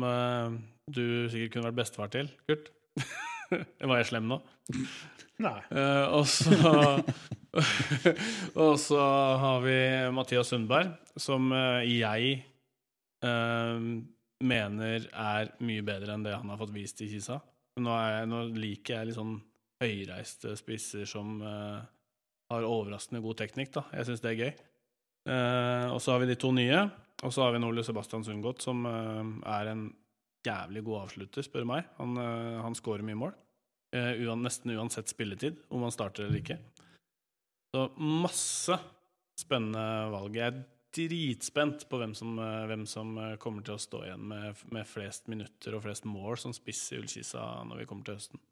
[0.88, 2.72] du sikkert kunne vært bestefar til, Kurt.
[3.88, 4.40] Var jeg slem nå?
[5.44, 5.60] Nei.
[6.10, 6.50] Og så
[8.58, 8.98] Og så
[9.40, 9.76] har vi
[10.12, 11.52] Mathias Sundberg, som
[11.86, 12.40] jeg
[14.44, 17.38] mener er mye bedre enn det han har fått vist i Kisa.
[17.78, 19.36] Nå, er jeg, nå liker jeg litt sånn
[19.82, 21.78] høyreiste spisser som eh,
[22.52, 23.84] har overraskende god teknikk, da.
[23.98, 24.52] Jeg syns det er gøy.
[25.28, 26.86] Uh, og så har vi de to nye.
[27.26, 29.24] Og så har vi Ole Sebastian Sundgodt, som uh,
[29.58, 29.88] er en
[30.46, 31.88] jævlig god avslutter, spør meg.
[31.98, 33.36] Han, uh, han scorer mye mål.
[33.88, 36.58] Nesten uansett spilletid, om han starter eller ikke.
[37.72, 38.76] Så masse
[39.40, 40.36] spennende valg.
[40.36, 40.58] Jeg er
[40.92, 42.36] dritspent på hvem som,
[42.68, 46.52] hvem som kommer til å stå igjen med, med flest minutter og flest mål som
[46.56, 48.42] spiss i Ullkisa når vi kommer til høsten.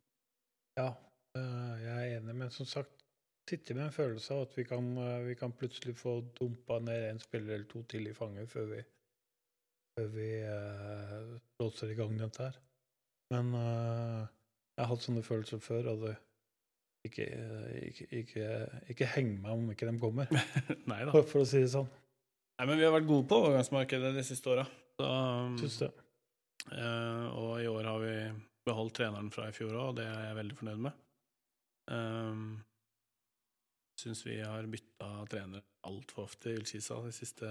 [0.81, 0.89] Ja,
[1.37, 3.06] jeg er enig, men som sagt
[3.51, 7.11] sitter med en følelse av at vi kan, eh, vi kan plutselig få dumpa ned
[7.11, 8.81] en spiller eller to til i fanget før vi,
[9.97, 12.59] før vi uh, låser i gang dette her.
[13.35, 14.23] Men eh,
[14.77, 16.17] jeg har hatt sånne følelser før, og det
[17.07, 17.27] ikke,
[17.87, 18.49] ikke, ikke,
[18.93, 20.31] ikke heng meg om ikke de kommer,
[20.91, 21.13] Nei da.
[21.15, 21.89] for, for å si det sånn.
[22.57, 24.65] Nei, men vi har vært gode på overgangsmarkedet de siste åra.
[24.99, 25.59] Um.
[26.73, 28.15] Eh, og i år har vi
[28.67, 31.03] beholdt treneren fra i fjor òg, og det er jeg veldig fornøyd med.
[31.93, 32.41] Um,
[33.97, 37.51] Syns vi har bytta trenere altfor ofte i Ullkisa de siste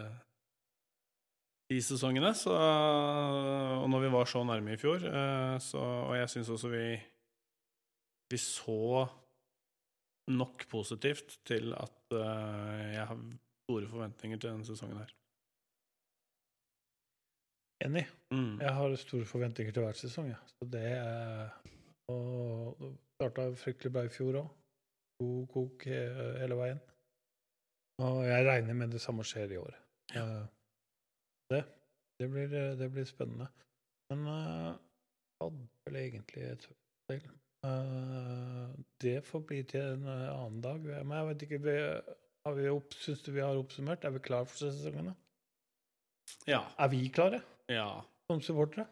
[1.71, 2.31] ti sesongene.
[2.37, 6.71] Så, og når vi var så nærme i fjor, eh, så, og jeg syns også
[6.73, 6.87] vi
[8.33, 9.05] vi så
[10.33, 13.19] nok positivt til at eh, jeg har
[13.65, 15.13] store forventninger til denne sesongen her.
[17.85, 18.05] Enig.
[18.33, 18.59] Mm.
[18.61, 20.39] Jeg har store forventninger til hver sesong, ja.
[20.47, 21.49] Så det er
[22.09, 22.77] Og
[23.17, 24.49] starta fryktelig bra i fjor òg.
[25.19, 26.81] God kok eh, hele veien.
[28.03, 29.75] Og jeg regner med det samme skjer i år.
[30.15, 30.25] Ja.
[31.51, 31.61] Det,
[32.19, 33.47] det, blir, eh, det blir spennende.
[34.11, 34.73] Men uh,
[35.41, 36.67] hadde vel egentlig et
[37.09, 37.29] til.
[37.65, 40.83] Uh, det får bli til en eh, annen dag.
[40.83, 41.77] Men jeg vet ikke vi,
[42.45, 44.05] har vi opp, Syns du vi har oppsummert?
[44.05, 45.15] Er vi klare for sesongene?
[46.49, 46.61] Ja.
[46.77, 48.03] Er vi klare Ja.
[48.29, 48.85] som supportere?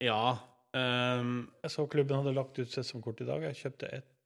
[0.00, 0.38] Ja.
[0.72, 3.42] Um, Jeg så klubben hadde lagt ut sesongkort i dag.
[3.42, 4.19] Jeg kjøpte ett, eh,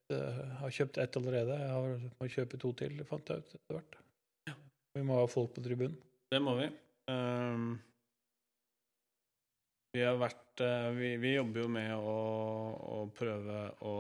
[0.61, 1.59] har kjøpt ett allerede.
[1.61, 3.99] Jeg har, må kjøpe to til, fant jeg ut etter hvert.
[4.95, 5.97] Vi må ha folk på tribunen.
[6.31, 6.69] det må vi.
[7.11, 7.75] Um,
[9.95, 12.15] vi har vært eh, vi, vi jobber jo med å,
[12.95, 13.95] å prøve å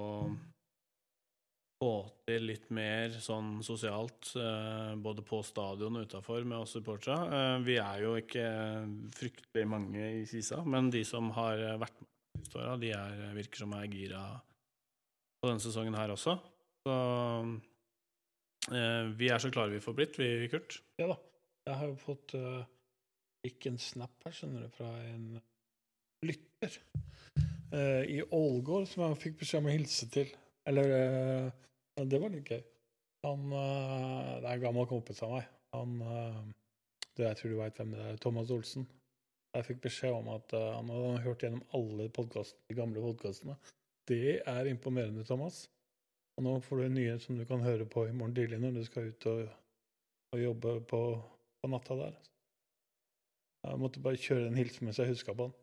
[1.85, 1.93] få
[2.27, 7.29] til litt mer sånn sosialt, eh, både på stadion og utafor, med oss supportere.
[7.29, 8.47] Eh, vi er jo ikke
[9.15, 12.11] fryktelig mange i Sisa, men de som har eh, vært med
[12.55, 14.25] de de er, virker som er gira
[15.45, 16.37] på denne sesongen her også.
[16.85, 16.99] Så
[18.73, 20.81] eh, vi er så klare vi får blitt, vi, Kurt.
[21.01, 21.19] Ja da.
[21.65, 22.61] Jeg har jo fått uh,
[23.49, 25.39] ikke en snap her, skjønner du, fra en
[26.29, 26.75] lytter
[27.73, 30.29] uh, i Ålgård som jeg fikk beskjed om å hilse til.
[30.69, 31.49] Eller uh,
[32.05, 32.61] Det var litt gøy.
[33.25, 35.49] Han uh, Det er en gammel kompis av meg.
[35.75, 36.43] Han eh,
[37.17, 38.21] det Jeg tror du veit hvem det er.
[38.23, 38.87] Thomas Olsen.
[39.55, 43.57] Jeg fikk beskjed om at eh, han hadde hørt gjennom alle de gamle podkastene.
[44.09, 45.65] Det er imponerende, Thomas.
[46.37, 48.79] Og nå får du en nyhet som du kan høre på i morgen tidlig når
[48.79, 49.43] du skal ut og,
[50.35, 51.03] og jobbe på,
[51.63, 52.17] på natta der.
[53.65, 55.55] Jeg måtte bare kjøre en hilsen mens jeg huska på den.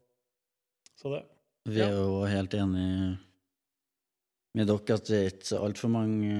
[0.98, 1.22] Så det.
[1.70, 2.86] Vi er jo helt enig
[4.58, 6.36] med dere at det er ikke altfor mange,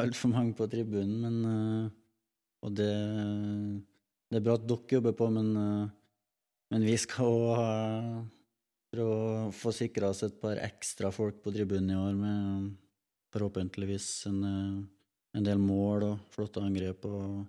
[0.00, 1.96] alt mange på tribunen, men eh,
[2.60, 2.92] Og det,
[4.28, 5.86] det er bra at dere jobber på, men, eh,
[6.72, 7.60] men vi skal òg
[8.90, 12.70] prøve å få sikra oss et par ekstra folk på tribunen i år, med
[13.34, 14.78] forhåpentligvis en, eh,
[15.38, 17.44] en del mål og flotte angrep og,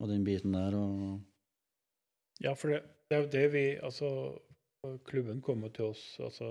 [0.00, 0.74] og den biten der.
[0.74, 1.20] og
[2.42, 4.08] Ja, for det, det er jo det vi Altså,
[5.04, 6.46] klubben kommer til oss altså,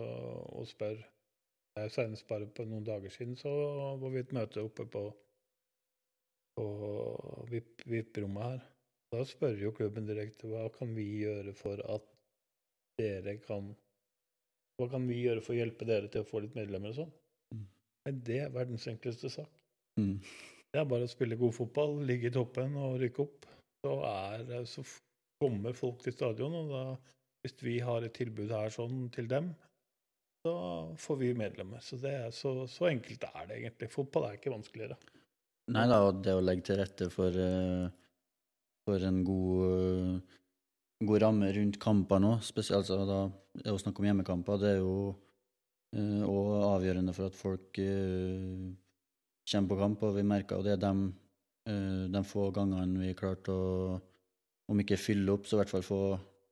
[0.53, 0.99] og spør
[1.89, 3.49] Senest bare på noen dager siden så
[4.01, 5.03] var vi et møte oppe på,
[6.57, 6.65] på
[7.47, 8.65] VIP- VIP-rommet her.
[9.13, 12.09] Da spør jo klubben direkte hva kan vi gjøre for at
[12.99, 13.71] dere kan
[14.79, 17.11] Hva kan vi gjøre for å hjelpe dere til å få litt medlemmer og sånn?
[17.55, 17.65] Mm.
[18.07, 19.51] Er det er verdens enkleste sak.
[19.99, 20.15] Mm.
[20.71, 23.47] Det er bare å spille god fotball, ligge i toppen og rykke opp.
[23.83, 24.83] Så, er, så
[25.43, 26.83] kommer folk til stadion, og da,
[27.43, 29.51] hvis vi har et tilbud her sånn til dem,
[30.45, 30.53] så
[30.99, 31.83] får vi medlemmer.
[31.83, 33.91] Så, det er, så, så enkelt er det egentlig.
[33.91, 34.99] Fotball er ikke vanskeligere.
[35.75, 37.89] Nei da, og det å legge til rette for, eh,
[38.87, 40.37] for en god,
[40.99, 43.19] god ramme rundt kamper nå, spesielt altså, da
[43.59, 44.95] det er å snakke om hjemmekamper, det er jo
[45.95, 48.67] eh, også avgjørende for at folk eh,
[49.49, 50.91] kommer på kamp, og vi merker jo det de,
[51.71, 53.97] eh, de få gangene vi klarte å,
[54.69, 56.01] om ikke fylle opp, så i hvert fall få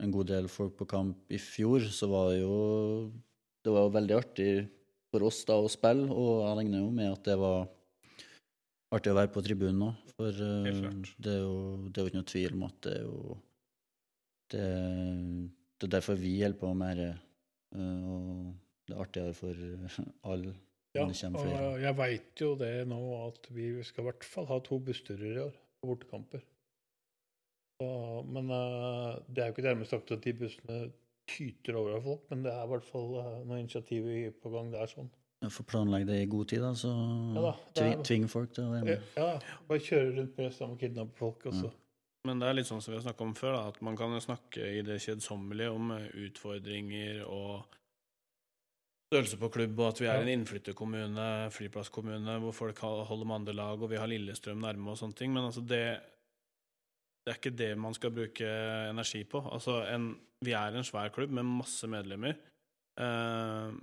[0.04, 1.24] en god del folk på kamp.
[1.34, 2.58] I fjor, så var det jo
[3.66, 4.52] det var jo veldig artig
[5.12, 7.68] for oss da å spille, og jeg regner jo med at det var
[8.96, 10.68] artig å være på tribunen òg, for uh,
[11.20, 11.58] det er, jo,
[11.92, 13.36] det er jo ikke noe tvil om at det er jo
[14.52, 14.64] Det,
[15.80, 17.20] det er derfor vi holder på med dette,
[17.76, 18.54] eh, og
[18.88, 19.54] det er artigere for
[20.32, 20.54] alle
[20.96, 21.04] Ja,
[21.70, 25.36] og jeg veit jo det nå at vi skal i hvert fall ha to bussturer
[25.36, 26.42] i år på bortekamper.
[27.78, 27.90] Så,
[28.26, 30.80] men eh, det er jo ikke dermed sagt at de bussene
[31.30, 33.10] tyter over av folk, men det er i hvert fall
[33.46, 34.72] noe initiativ i- på gang.
[34.72, 35.10] Det er sånn.
[35.44, 36.90] Jeg får planlegge det i god tid, da, så
[37.36, 37.52] Ja da,
[37.92, 39.04] er- tving folk til å være med.
[39.18, 41.46] Ja, bare kjøre rundt med og kidnappe folk.
[41.46, 41.72] Og så.
[42.28, 44.14] Men det er litt sånn som vi har snakket om før, da, at man kan
[44.24, 47.78] snakke i det kjedsommelige om eh, utfordringer og
[49.08, 53.56] størrelse på klubb, og at vi er en innflytterkommune, flyplasskommune, hvor folk holder med andre
[53.56, 55.32] lag, og vi har Lillestrøm nærme og sånne ting.
[55.32, 55.84] Men altså, det
[57.28, 58.50] det er ikke det man skal bruke
[58.88, 59.42] energi på.
[59.52, 60.14] Altså, en,
[60.48, 62.38] vi er en svær klubb med masse medlemmer.
[63.04, 63.74] Eh,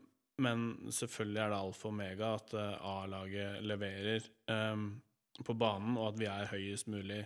[0.41, 4.87] men selvfølgelig er det alfa og omega at eh, A-laget leverer eh,
[5.45, 7.21] på banen, og at vi er høyest mulig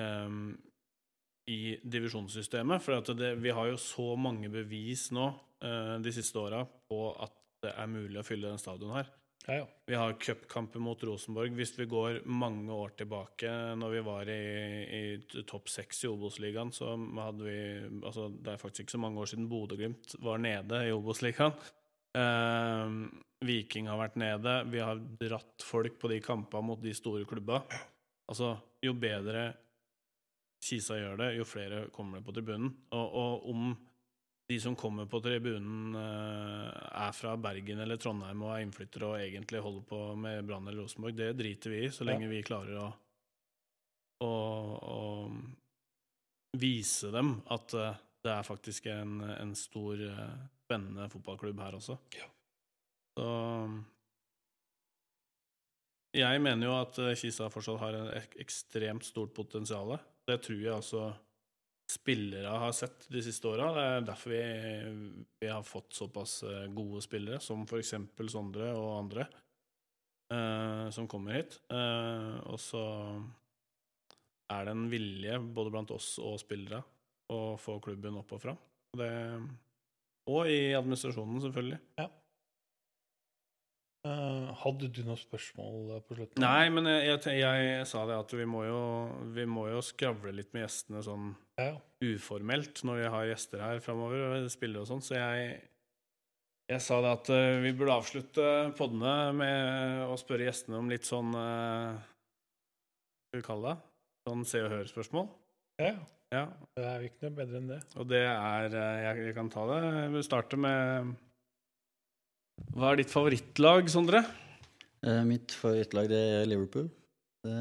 [0.00, 0.36] eh,
[1.50, 2.82] i divisjonssystemet.
[2.82, 7.00] For at det, vi har jo så mange bevis nå uh, de siste åra på
[7.22, 9.10] at det er mulig å fylle den stadion her.
[9.48, 9.66] Ja, ja.
[9.90, 11.54] Vi har cupkamper mot Rosenborg.
[11.58, 14.42] Hvis vi går mange år tilbake, når vi var i,
[14.86, 17.58] i topp seks i Obos-ligaen, så hadde vi
[18.04, 21.58] Altså, det er faktisk ikke så mange år siden Bodø-Glimt var nede i Obos-ligaen.
[22.14, 23.10] Uh,
[23.42, 24.60] Viking har vært nede.
[24.70, 27.64] Vi har dratt folk på de kampene mot de store klubba.
[28.30, 29.48] Altså, jo bedre
[30.62, 32.70] Kisa gjør det, jo flere kommer det på tribunen.
[32.94, 33.72] Og, og om
[34.52, 36.68] de som kommer på tribunen, eh,
[37.06, 40.84] er fra Bergen eller Trondheim og er innflyttere og egentlig holder på med Brann eller
[40.84, 42.88] Rosenborg, det driter vi i, så lenge vi klarer å,
[44.26, 44.32] å,
[44.92, 45.00] å
[46.60, 50.36] vise dem at eh, det er faktisk en, en stor, eh,
[50.66, 51.98] spennende fotballklubb her også.
[52.18, 52.28] Ja.
[53.18, 53.30] Så
[56.12, 59.96] jeg mener jo at Kisa fortsatt har et ekstremt stort potensial.
[60.28, 61.06] Det tror jeg også
[61.92, 63.70] spillere har sett de siste åra.
[63.74, 64.42] Det er derfor vi,
[65.42, 69.26] vi har fått såpass eh, gode spillere, som eksempel Sondre og andre,
[70.32, 71.58] eh, som kommer hit.
[71.72, 72.84] Eh, og så
[74.52, 76.82] er det en vilje både blant oss og spillere
[77.32, 78.58] å få klubben opp og fram.
[78.96, 79.12] Det,
[80.30, 81.80] og i administrasjonen, selvfølgelig.
[82.00, 82.10] Eh,
[84.02, 86.42] hadde du noen spørsmål eh, på slutten?
[86.42, 88.80] Nei, men jeg, jeg, jeg sa det at vi må, jo,
[89.36, 91.28] vi må jo skravle litt med gjestene sånn
[91.60, 91.76] Ja, ja.
[92.02, 95.52] uformelt når vi har gjester her framover, spillere og sånn, så jeg
[96.72, 98.48] jeg sa det at eh, vi burde avslutte
[98.78, 101.98] poddene med å spørre gjestene om litt sånn uh,
[103.28, 103.90] Skal vi kalle det?
[104.28, 105.30] Sånn Se og Hør-spørsmål.
[105.82, 105.94] ja.
[106.32, 106.46] Ja,
[106.78, 107.78] Det er jo ikke noe bedre enn det.
[108.00, 109.80] og det er eh, Jeg, jeg kan ta det.
[109.98, 111.10] Jeg vil starte med
[112.70, 114.20] Hva er ditt favorittlag, Sondre?
[115.02, 116.88] Eh, mitt favorittlag det er Liverpool.
[117.42, 117.52] Det,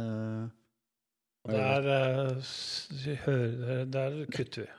[1.49, 2.35] er Der, eh,
[3.25, 4.71] hører, der kutter vi.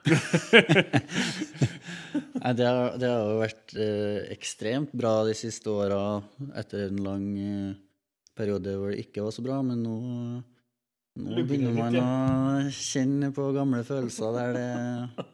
[2.42, 6.22] Nei, det, har, det har jo vært eh, ekstremt bra de siste åra
[6.58, 7.74] etter en lang eh,
[8.38, 9.96] periode hvor det ikke var så bra, men nå,
[11.18, 12.00] nå begynner man å
[12.72, 14.70] kjenne på gamle følelser der det,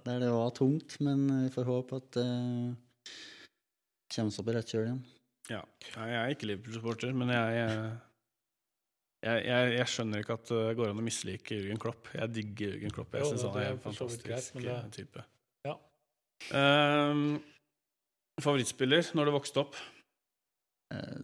[0.08, 2.12] der det var tungt, men vi får håpe at
[4.14, 5.00] kommer seg på rett kjøl igjen.
[5.48, 5.62] Ja.
[5.94, 7.92] Jeg er ikke Liverpool-supporter, men jeg, eh,
[9.24, 12.10] jeg, jeg jeg skjønner ikke at det går an å mislike Jürgen Klopp.
[12.14, 13.14] Jeg digger Jürgen Klopp.
[13.16, 15.24] Jeg syns han er en fantastisk greit, det- eh, type.
[15.66, 15.76] Ja.
[16.54, 17.40] Um,
[18.40, 19.78] favorittspiller når du vokste opp?
[20.94, 21.18] Eh,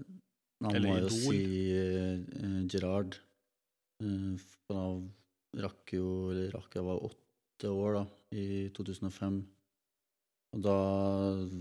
[0.65, 1.41] Han Eller må jo si
[1.77, 3.19] uh, Gerard.
[4.03, 4.35] Uh,
[4.67, 5.03] for han
[5.61, 9.43] rakk jo eller rakk jeg var åtte år, da, i 2005.
[10.55, 10.79] Og da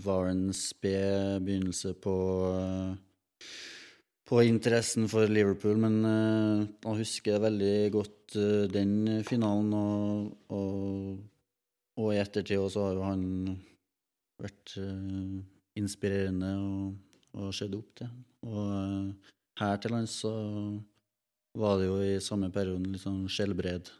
[0.04, 2.14] var det en sped begynnelse på
[2.54, 2.94] eh,
[4.24, 6.64] på interessen for Liverpool, men uh,
[7.34, 11.18] jeg veldig godt uh, den finalen, og, og,
[12.00, 13.26] og, i ettertid også har jo han
[14.40, 15.36] vært uh,
[15.76, 16.94] inspirerende og,
[17.36, 18.14] og sett opp til.
[18.48, 20.32] Og her til lands så
[21.60, 23.92] var det jo i samme perioden litt sånn skjellbred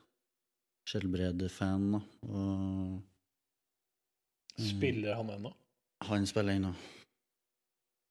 [0.85, 1.99] Skjellbred-fan, da.
[2.29, 2.97] Og,
[4.61, 5.53] Spiller han ennå?
[6.09, 6.75] Han spiller ennå.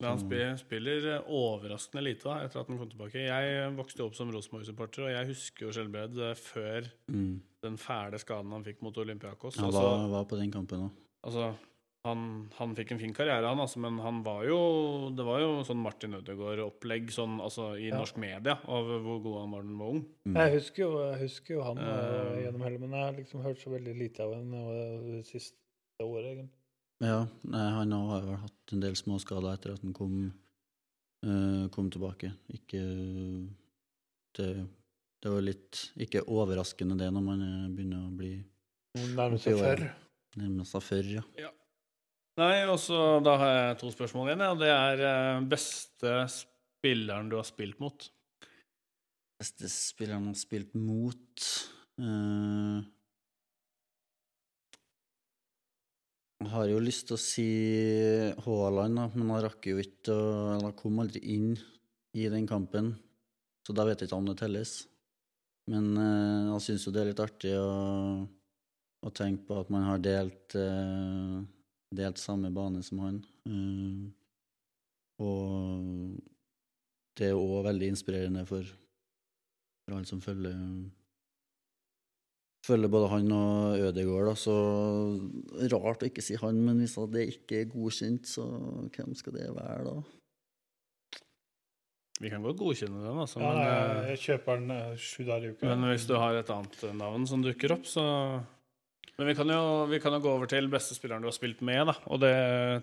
[0.02, 3.22] Men han spiller, spiller eh, overraskende lite da, etter at han kom tilbake.
[3.24, 7.38] Jeg vokste opp som Rosenborg-supporter, og jeg husker jo Skjelbred eh, før Mm.
[7.64, 9.56] den fæle skaden han fikk mot Olympiakos.
[9.62, 10.92] Han Altså, var, var på den kampen òg.
[11.24, 11.54] altså,
[12.04, 14.58] han, han fikk en fin karriere, han, altså, men han var jo
[15.16, 17.96] Det var jo sånn Martin Ødegaard-opplegg sånn, altså, i Ja.
[18.02, 20.06] norsk media av hvor god han var da han var ung.
[20.28, 20.36] Mm.
[20.36, 22.44] Jeg husker jo, jeg husker jo han eh, Eh.
[22.44, 25.56] gjennom hele, men jeg har liksom hørt så veldig lite av ham det siste
[26.06, 26.60] året, egentlig.
[27.04, 30.16] Ja, nei, han har vel hatt en del småskader etter at han kom,
[31.26, 32.32] uh, kom tilbake.
[32.56, 32.84] Ikke
[34.38, 34.48] det,
[35.24, 38.34] det var litt ikke overraskende det når man eh, begynner å bli
[39.16, 39.84] Nærmest seg før.
[40.38, 41.52] nærmest seg før, ja.
[42.42, 44.54] Nei, og så da har jeg to spørsmål igjen, ja.
[44.54, 48.08] og det er eh, beste spilleren du har spilt mot.
[49.42, 51.48] Beste spilleren har spilt mot
[52.02, 52.80] eh,
[56.44, 57.44] Jeg har jo lyst til å si
[58.44, 61.54] Haaland, men han rakk jo ikke han kom aldri inn
[62.20, 62.90] i den kampen,
[63.64, 64.74] så da vet jeg ikke om det telles.
[65.72, 67.70] Men eh, jeg syns jo det er litt artig å,
[69.08, 71.40] å tenke på at man har delt eh,
[71.94, 73.20] Delt samme bane som han.
[73.46, 74.04] Eh,
[75.22, 76.18] og
[77.16, 78.66] det er òg veldig inspirerende for,
[79.86, 80.58] for alle som følger
[82.64, 84.54] Følger både han og Ødegaard, da, så
[85.74, 88.46] rart å ikke si han, men hvis det ikke er godkjent, så
[88.88, 89.96] hvem skal det være, da?
[92.24, 95.50] Vi kan godt godkjenne den, altså, Ja, men, eh, jeg kjøper den eh, sju dager
[95.50, 95.76] i uka.
[95.76, 98.06] men hvis du har et annet navn som dukker opp, så
[99.18, 101.60] Men vi kan, jo, vi kan jo gå over til beste spilleren du har spilt
[101.62, 101.94] med, da.
[102.10, 102.34] Og det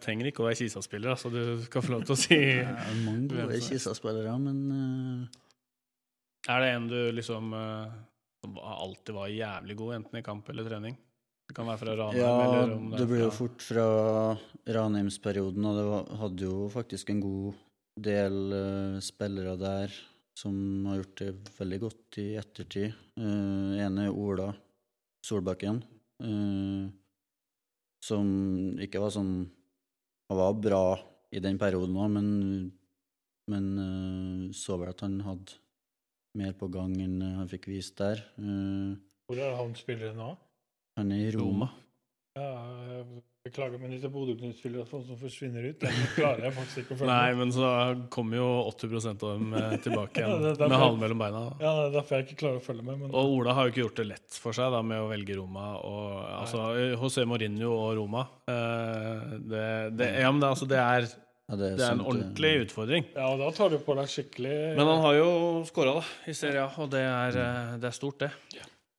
[0.05, 3.01] trenger ikke å være Kisa-spiller, altså du skal få lov til å si Det er
[3.03, 3.59] mange gode.
[3.65, 5.41] Kisa-spillere, men uh...
[6.49, 7.99] Er det en du liksom eh,
[8.41, 10.97] som alltid var jævlig god, enten i kamp eller trening?
[11.51, 13.87] Det kan være fra Ranheim Ja, eller om det blir jo fort fra
[14.71, 17.59] Ranheimsperioden, og det var, hadde jo faktisk en god
[18.01, 19.97] del uh, spillere der
[20.39, 22.95] som har gjort det veldig godt i ettertid.
[23.19, 24.49] Uh, ene er Ola
[25.27, 25.83] Solbakken,
[26.23, 26.87] uh,
[28.01, 28.29] som
[28.81, 29.35] ikke var sånn
[30.31, 30.85] Han var bra
[31.35, 32.29] i den perioden òg, men,
[33.51, 35.59] men uh, så vel at han hadde
[36.39, 38.23] mer på gang enn han fikk vist der.
[38.39, 38.95] Eh,
[39.31, 40.37] Hvor er han spiller nå?
[41.01, 41.71] han er i Roma.
[42.37, 42.47] Ja,
[42.91, 43.05] jeg
[43.47, 47.15] beklager, men disse Bodø-Glimt-spillerne sånn som forsvinner ut, det klarer jeg faktisk ikke å følge
[47.15, 47.71] Nei, men så
[48.13, 51.41] kommer jo 80% av dem eh, tilbake igjen er med halen mellom beina.
[51.63, 53.01] Ja, det er derfor jeg ikke klarer å følge med.
[53.01, 55.39] Men Og Ola har jo ikke gjort det lett for seg da med å velge
[55.41, 55.71] Roma.
[55.89, 56.05] Og,
[56.43, 56.67] altså,
[57.01, 59.67] José Mourinho og Roma eh, det,
[59.99, 61.09] det, Ja, men det, altså, det, er,
[61.51, 63.07] Ja, det er en er en ordentlig utfordring.
[63.11, 65.31] ja, og da tar du på deg skikkelig Men han har jo
[65.67, 65.97] skåra
[66.31, 68.31] i Serie A, og det er, eh, det er stort, det.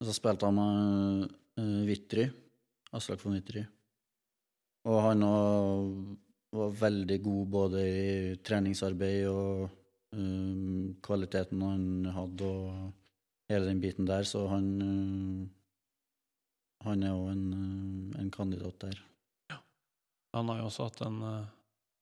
[0.02, 1.30] Og så spilte han med
[1.62, 2.26] uh, Vitry.
[2.92, 3.64] Aslak von Vitry.
[4.90, 5.94] Og han òg
[6.58, 8.10] var veldig god både i
[8.44, 9.70] treningsarbeid og
[10.18, 15.50] um, kvaliteten han hadde, og hele den biten der, så han um,
[16.82, 19.00] Han er òg en, uh, en kandidat der.
[19.54, 19.62] Ja.
[20.34, 21.50] Han har jo også hatt en eh,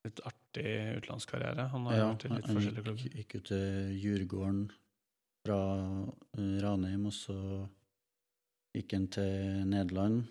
[0.07, 0.69] litt artig
[0.99, 1.67] utenlandskarriere.
[1.73, 3.03] Han har Ja, vært i litt han forskjellige klubber.
[3.03, 4.61] Han gikk jo til Djurgården
[5.45, 5.59] fra
[6.39, 7.37] uh, Ranheim, og så
[8.75, 10.23] gikk han til Nederland,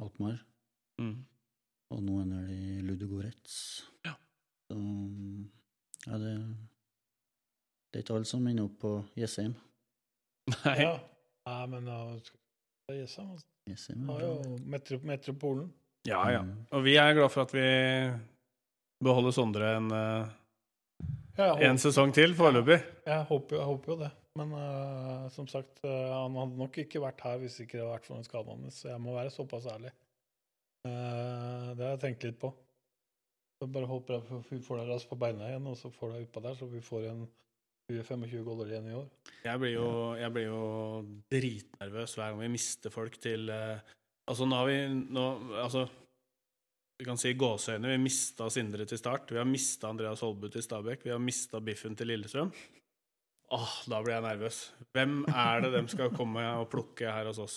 [0.00, 0.40] Alkmaar.
[1.00, 1.16] Mm.
[1.90, 3.56] Og nå er han i Ludogorets.
[4.06, 4.14] Ja.
[4.70, 4.78] Så
[6.06, 6.34] ja, det
[7.90, 9.54] Det er ikke alle som minner opp på Jessheim.
[10.64, 10.76] Nei.
[10.78, 10.92] Ja.
[11.48, 11.96] Nei, men da
[12.94, 13.46] Jessheim altså.
[13.66, 14.34] Jessheim har jo
[14.70, 15.72] metro, Metropolen.
[16.06, 16.42] Ja, ja.
[16.46, 16.66] Mm.
[16.70, 17.64] Og vi er glad for at vi
[19.04, 20.30] beholder Sondre en, eh,
[21.36, 22.80] Ja, håper, en sesong til foreløpig.
[23.06, 24.10] jeg, håper, jeg håper jo det.
[24.38, 27.94] Men uh, som sagt, uh, han hadde nok ikke vært her hvis ikke det hadde
[27.96, 28.80] vært for den skaden hans.
[28.82, 29.90] Så jeg må være såpass ærlig.
[30.86, 32.52] Uh, det har jeg tenkt litt på.
[33.60, 36.28] Så bare håper jeg vi får deg raskt på beina igjen, og så får deg
[36.28, 37.24] utpå der, så vi får en
[37.90, 39.08] 20-25 goller igjen i år.
[39.44, 40.62] Jeg blir jo, jeg blir jo
[41.34, 44.76] dritnervøs hver gang vi mister folk til Altså, nå har vi
[45.10, 45.24] nå,
[45.58, 45.88] Altså,
[47.00, 47.88] vi kan si gåseøyne.
[47.94, 49.30] Vi mista Sindre til start.
[49.32, 51.06] Vi har mista Andreas Holbu til Stabæk.
[51.06, 52.50] Vi har mista Biffen til Lillestrøm.
[53.56, 54.58] Åh, da blir jeg nervøs.
[54.94, 57.56] Hvem er det de skal komme og plukke her hos oss?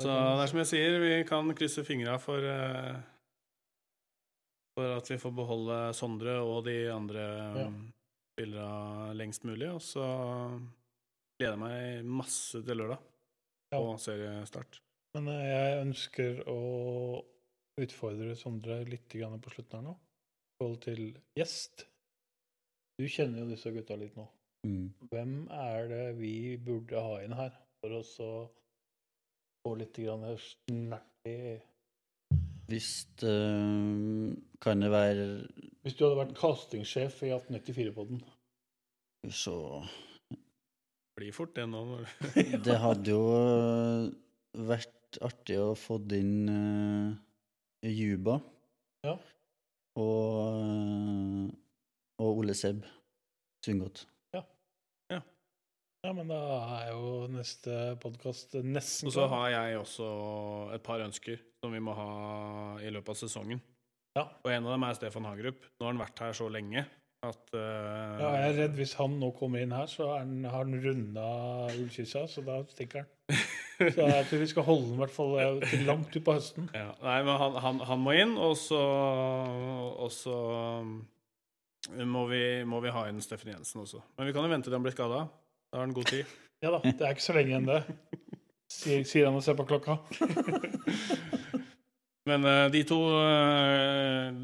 [0.00, 2.94] Så det er som jeg sier, vi kan krysse fingra for eh,
[4.78, 7.26] For at vi får beholde Sondre og de andre
[7.58, 7.66] Ja.
[7.68, 7.76] um,
[8.34, 9.68] spillerne lengst mulig.
[9.70, 10.06] Og så
[11.38, 12.98] gleder jeg meg masse til lørdag
[13.74, 14.80] og seriestart.
[15.14, 16.58] Men eh, jeg ønsker å
[17.80, 19.94] utfordre Sondre litt på slutten her nå.
[19.94, 21.02] I forhold til
[21.38, 21.86] gjest.
[22.98, 24.26] Du kjenner jo disse gutta litt nå.
[24.64, 24.86] Mm.
[25.10, 27.52] Hvem er det vi burde ha inn her
[27.82, 28.30] for oss å
[29.64, 31.58] få litt grann snert i
[32.70, 32.88] Hvis
[33.28, 34.32] eh,
[34.64, 35.26] Kan det være
[35.84, 38.22] Hvis du hadde vært castingsjef i 1894-podden.
[39.28, 39.56] Så
[41.18, 41.84] Blir fort det nå.
[41.90, 44.08] når- Det hadde jo eh,
[44.70, 47.12] vært artig å få inn uh,
[47.84, 48.38] Juba.
[49.04, 49.18] Ja.
[50.00, 51.52] Og,
[52.18, 52.82] og Ole Seb
[53.64, 54.06] Sundgodt.
[56.04, 56.38] Ja, men da
[56.82, 60.08] er jo neste podkast nesten Og så har jeg også
[60.76, 62.10] et par ønsker som vi må ha
[62.84, 63.62] i løpet av sesongen.
[64.12, 64.26] Ja.
[64.44, 65.64] Og en av dem er Stefan Hagerup.
[65.64, 66.84] Nå har han vært her så lenge
[67.24, 70.36] at uh, Ja, jeg er redd hvis han nå kommer inn her, så er han,
[70.44, 71.28] har han runda
[71.72, 73.13] ullkyssa, så da stikker han.
[73.74, 76.68] Så jeg tror vi skal holde den i hvert fall eh, til langt utpå høsten.
[76.76, 78.78] Ja, nei, men han, han, han må inn, og så,
[79.98, 80.36] og så
[80.84, 80.92] um,
[82.06, 84.02] må, vi, må vi ha inn Steffen Jensen også.
[84.14, 85.24] Men vi kan jo vente til han blir skada.
[85.72, 86.24] Da har han god tid.
[86.64, 88.30] Ja da, det er ikke så lenge igjen, det.
[88.72, 89.98] Sier, sier han og ser på klokka.
[92.30, 94.38] Men uh, de to uh,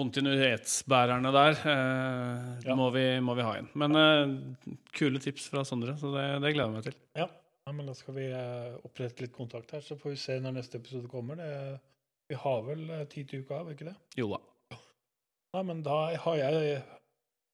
[0.00, 2.74] kontinuitetsbærerne der eh, Ja.
[2.74, 3.68] må, vi, må vi ha inn.
[3.78, 6.96] Men eh, kule tips fra Sondre, så det, det gleder jeg meg til.
[7.18, 7.28] Ja.
[7.66, 10.56] Ja, men da skal vi eh, opprette litt kontakt her, så får vi se når
[10.56, 11.38] neste episode kommer.
[11.38, 11.78] Det,
[12.30, 13.98] vi har vel eh, tid til uka, har vi ikke det?
[14.18, 14.40] Jo da.
[15.52, 16.78] Nei, men da har jeg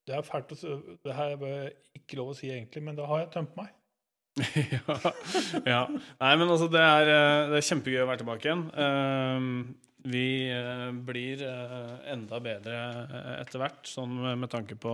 [0.07, 3.25] Det er fælt å Det her er ikke lov å si egentlig, men da har
[3.25, 3.75] jeg tømt meg.
[4.77, 4.97] ja,
[5.67, 5.83] ja.
[5.91, 8.65] Nei, men altså, det er, eh, det er kjempegøy å være tilbake igjen.
[8.81, 9.53] Ehm,
[10.09, 10.29] vi
[11.05, 11.43] blir
[12.09, 12.77] enda bedre
[13.43, 14.93] etter hvert, sånn med tanke på,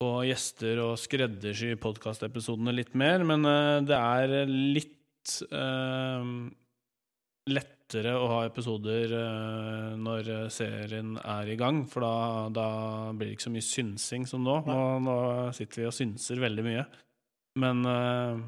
[0.00, 3.24] på gjester og skreddersy podkastepisodene litt mer.
[3.28, 6.30] Men eh, det er litt eh,
[7.50, 12.14] lettere å ha episoder eh, når serien er i gang, for da,
[12.54, 12.70] da
[13.12, 14.56] blir det ikke så mye synsing som nå.
[14.68, 15.18] Nå, nå
[15.56, 16.88] sitter vi og synser veldig mye.
[17.60, 18.42] Men, eh,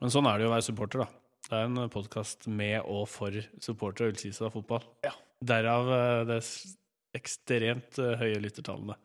[0.00, 1.20] men sånn er det jo å være supporter, da.
[1.44, 4.86] Det er en podkast med og for supportere av Ullkisa fotball.
[5.04, 5.12] Ja.
[5.44, 6.40] Derav eh, det
[7.14, 8.96] ekstremt eh, høye lyttertallene.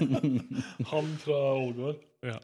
[0.92, 2.02] Han fra Ålgård.
[2.26, 2.36] Ja.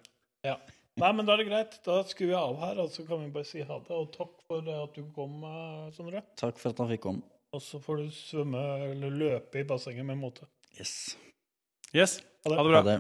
[0.47, 0.57] ja.
[0.97, 1.75] Nei, men da er det greit.
[1.85, 3.93] Da skrur vi av her, og så kan vi bare si ha det.
[3.93, 6.23] Og takk for at du kom, eh, Sondre.
[6.41, 7.25] Takk for at han fikk komme.
[7.57, 10.49] Og så får du svømme eller løpe i bassenget med måte.
[10.81, 10.95] Yes.
[11.95, 12.57] Yes, Ha det.
[12.59, 12.81] ha det bra.
[12.83, 12.97] Ha det.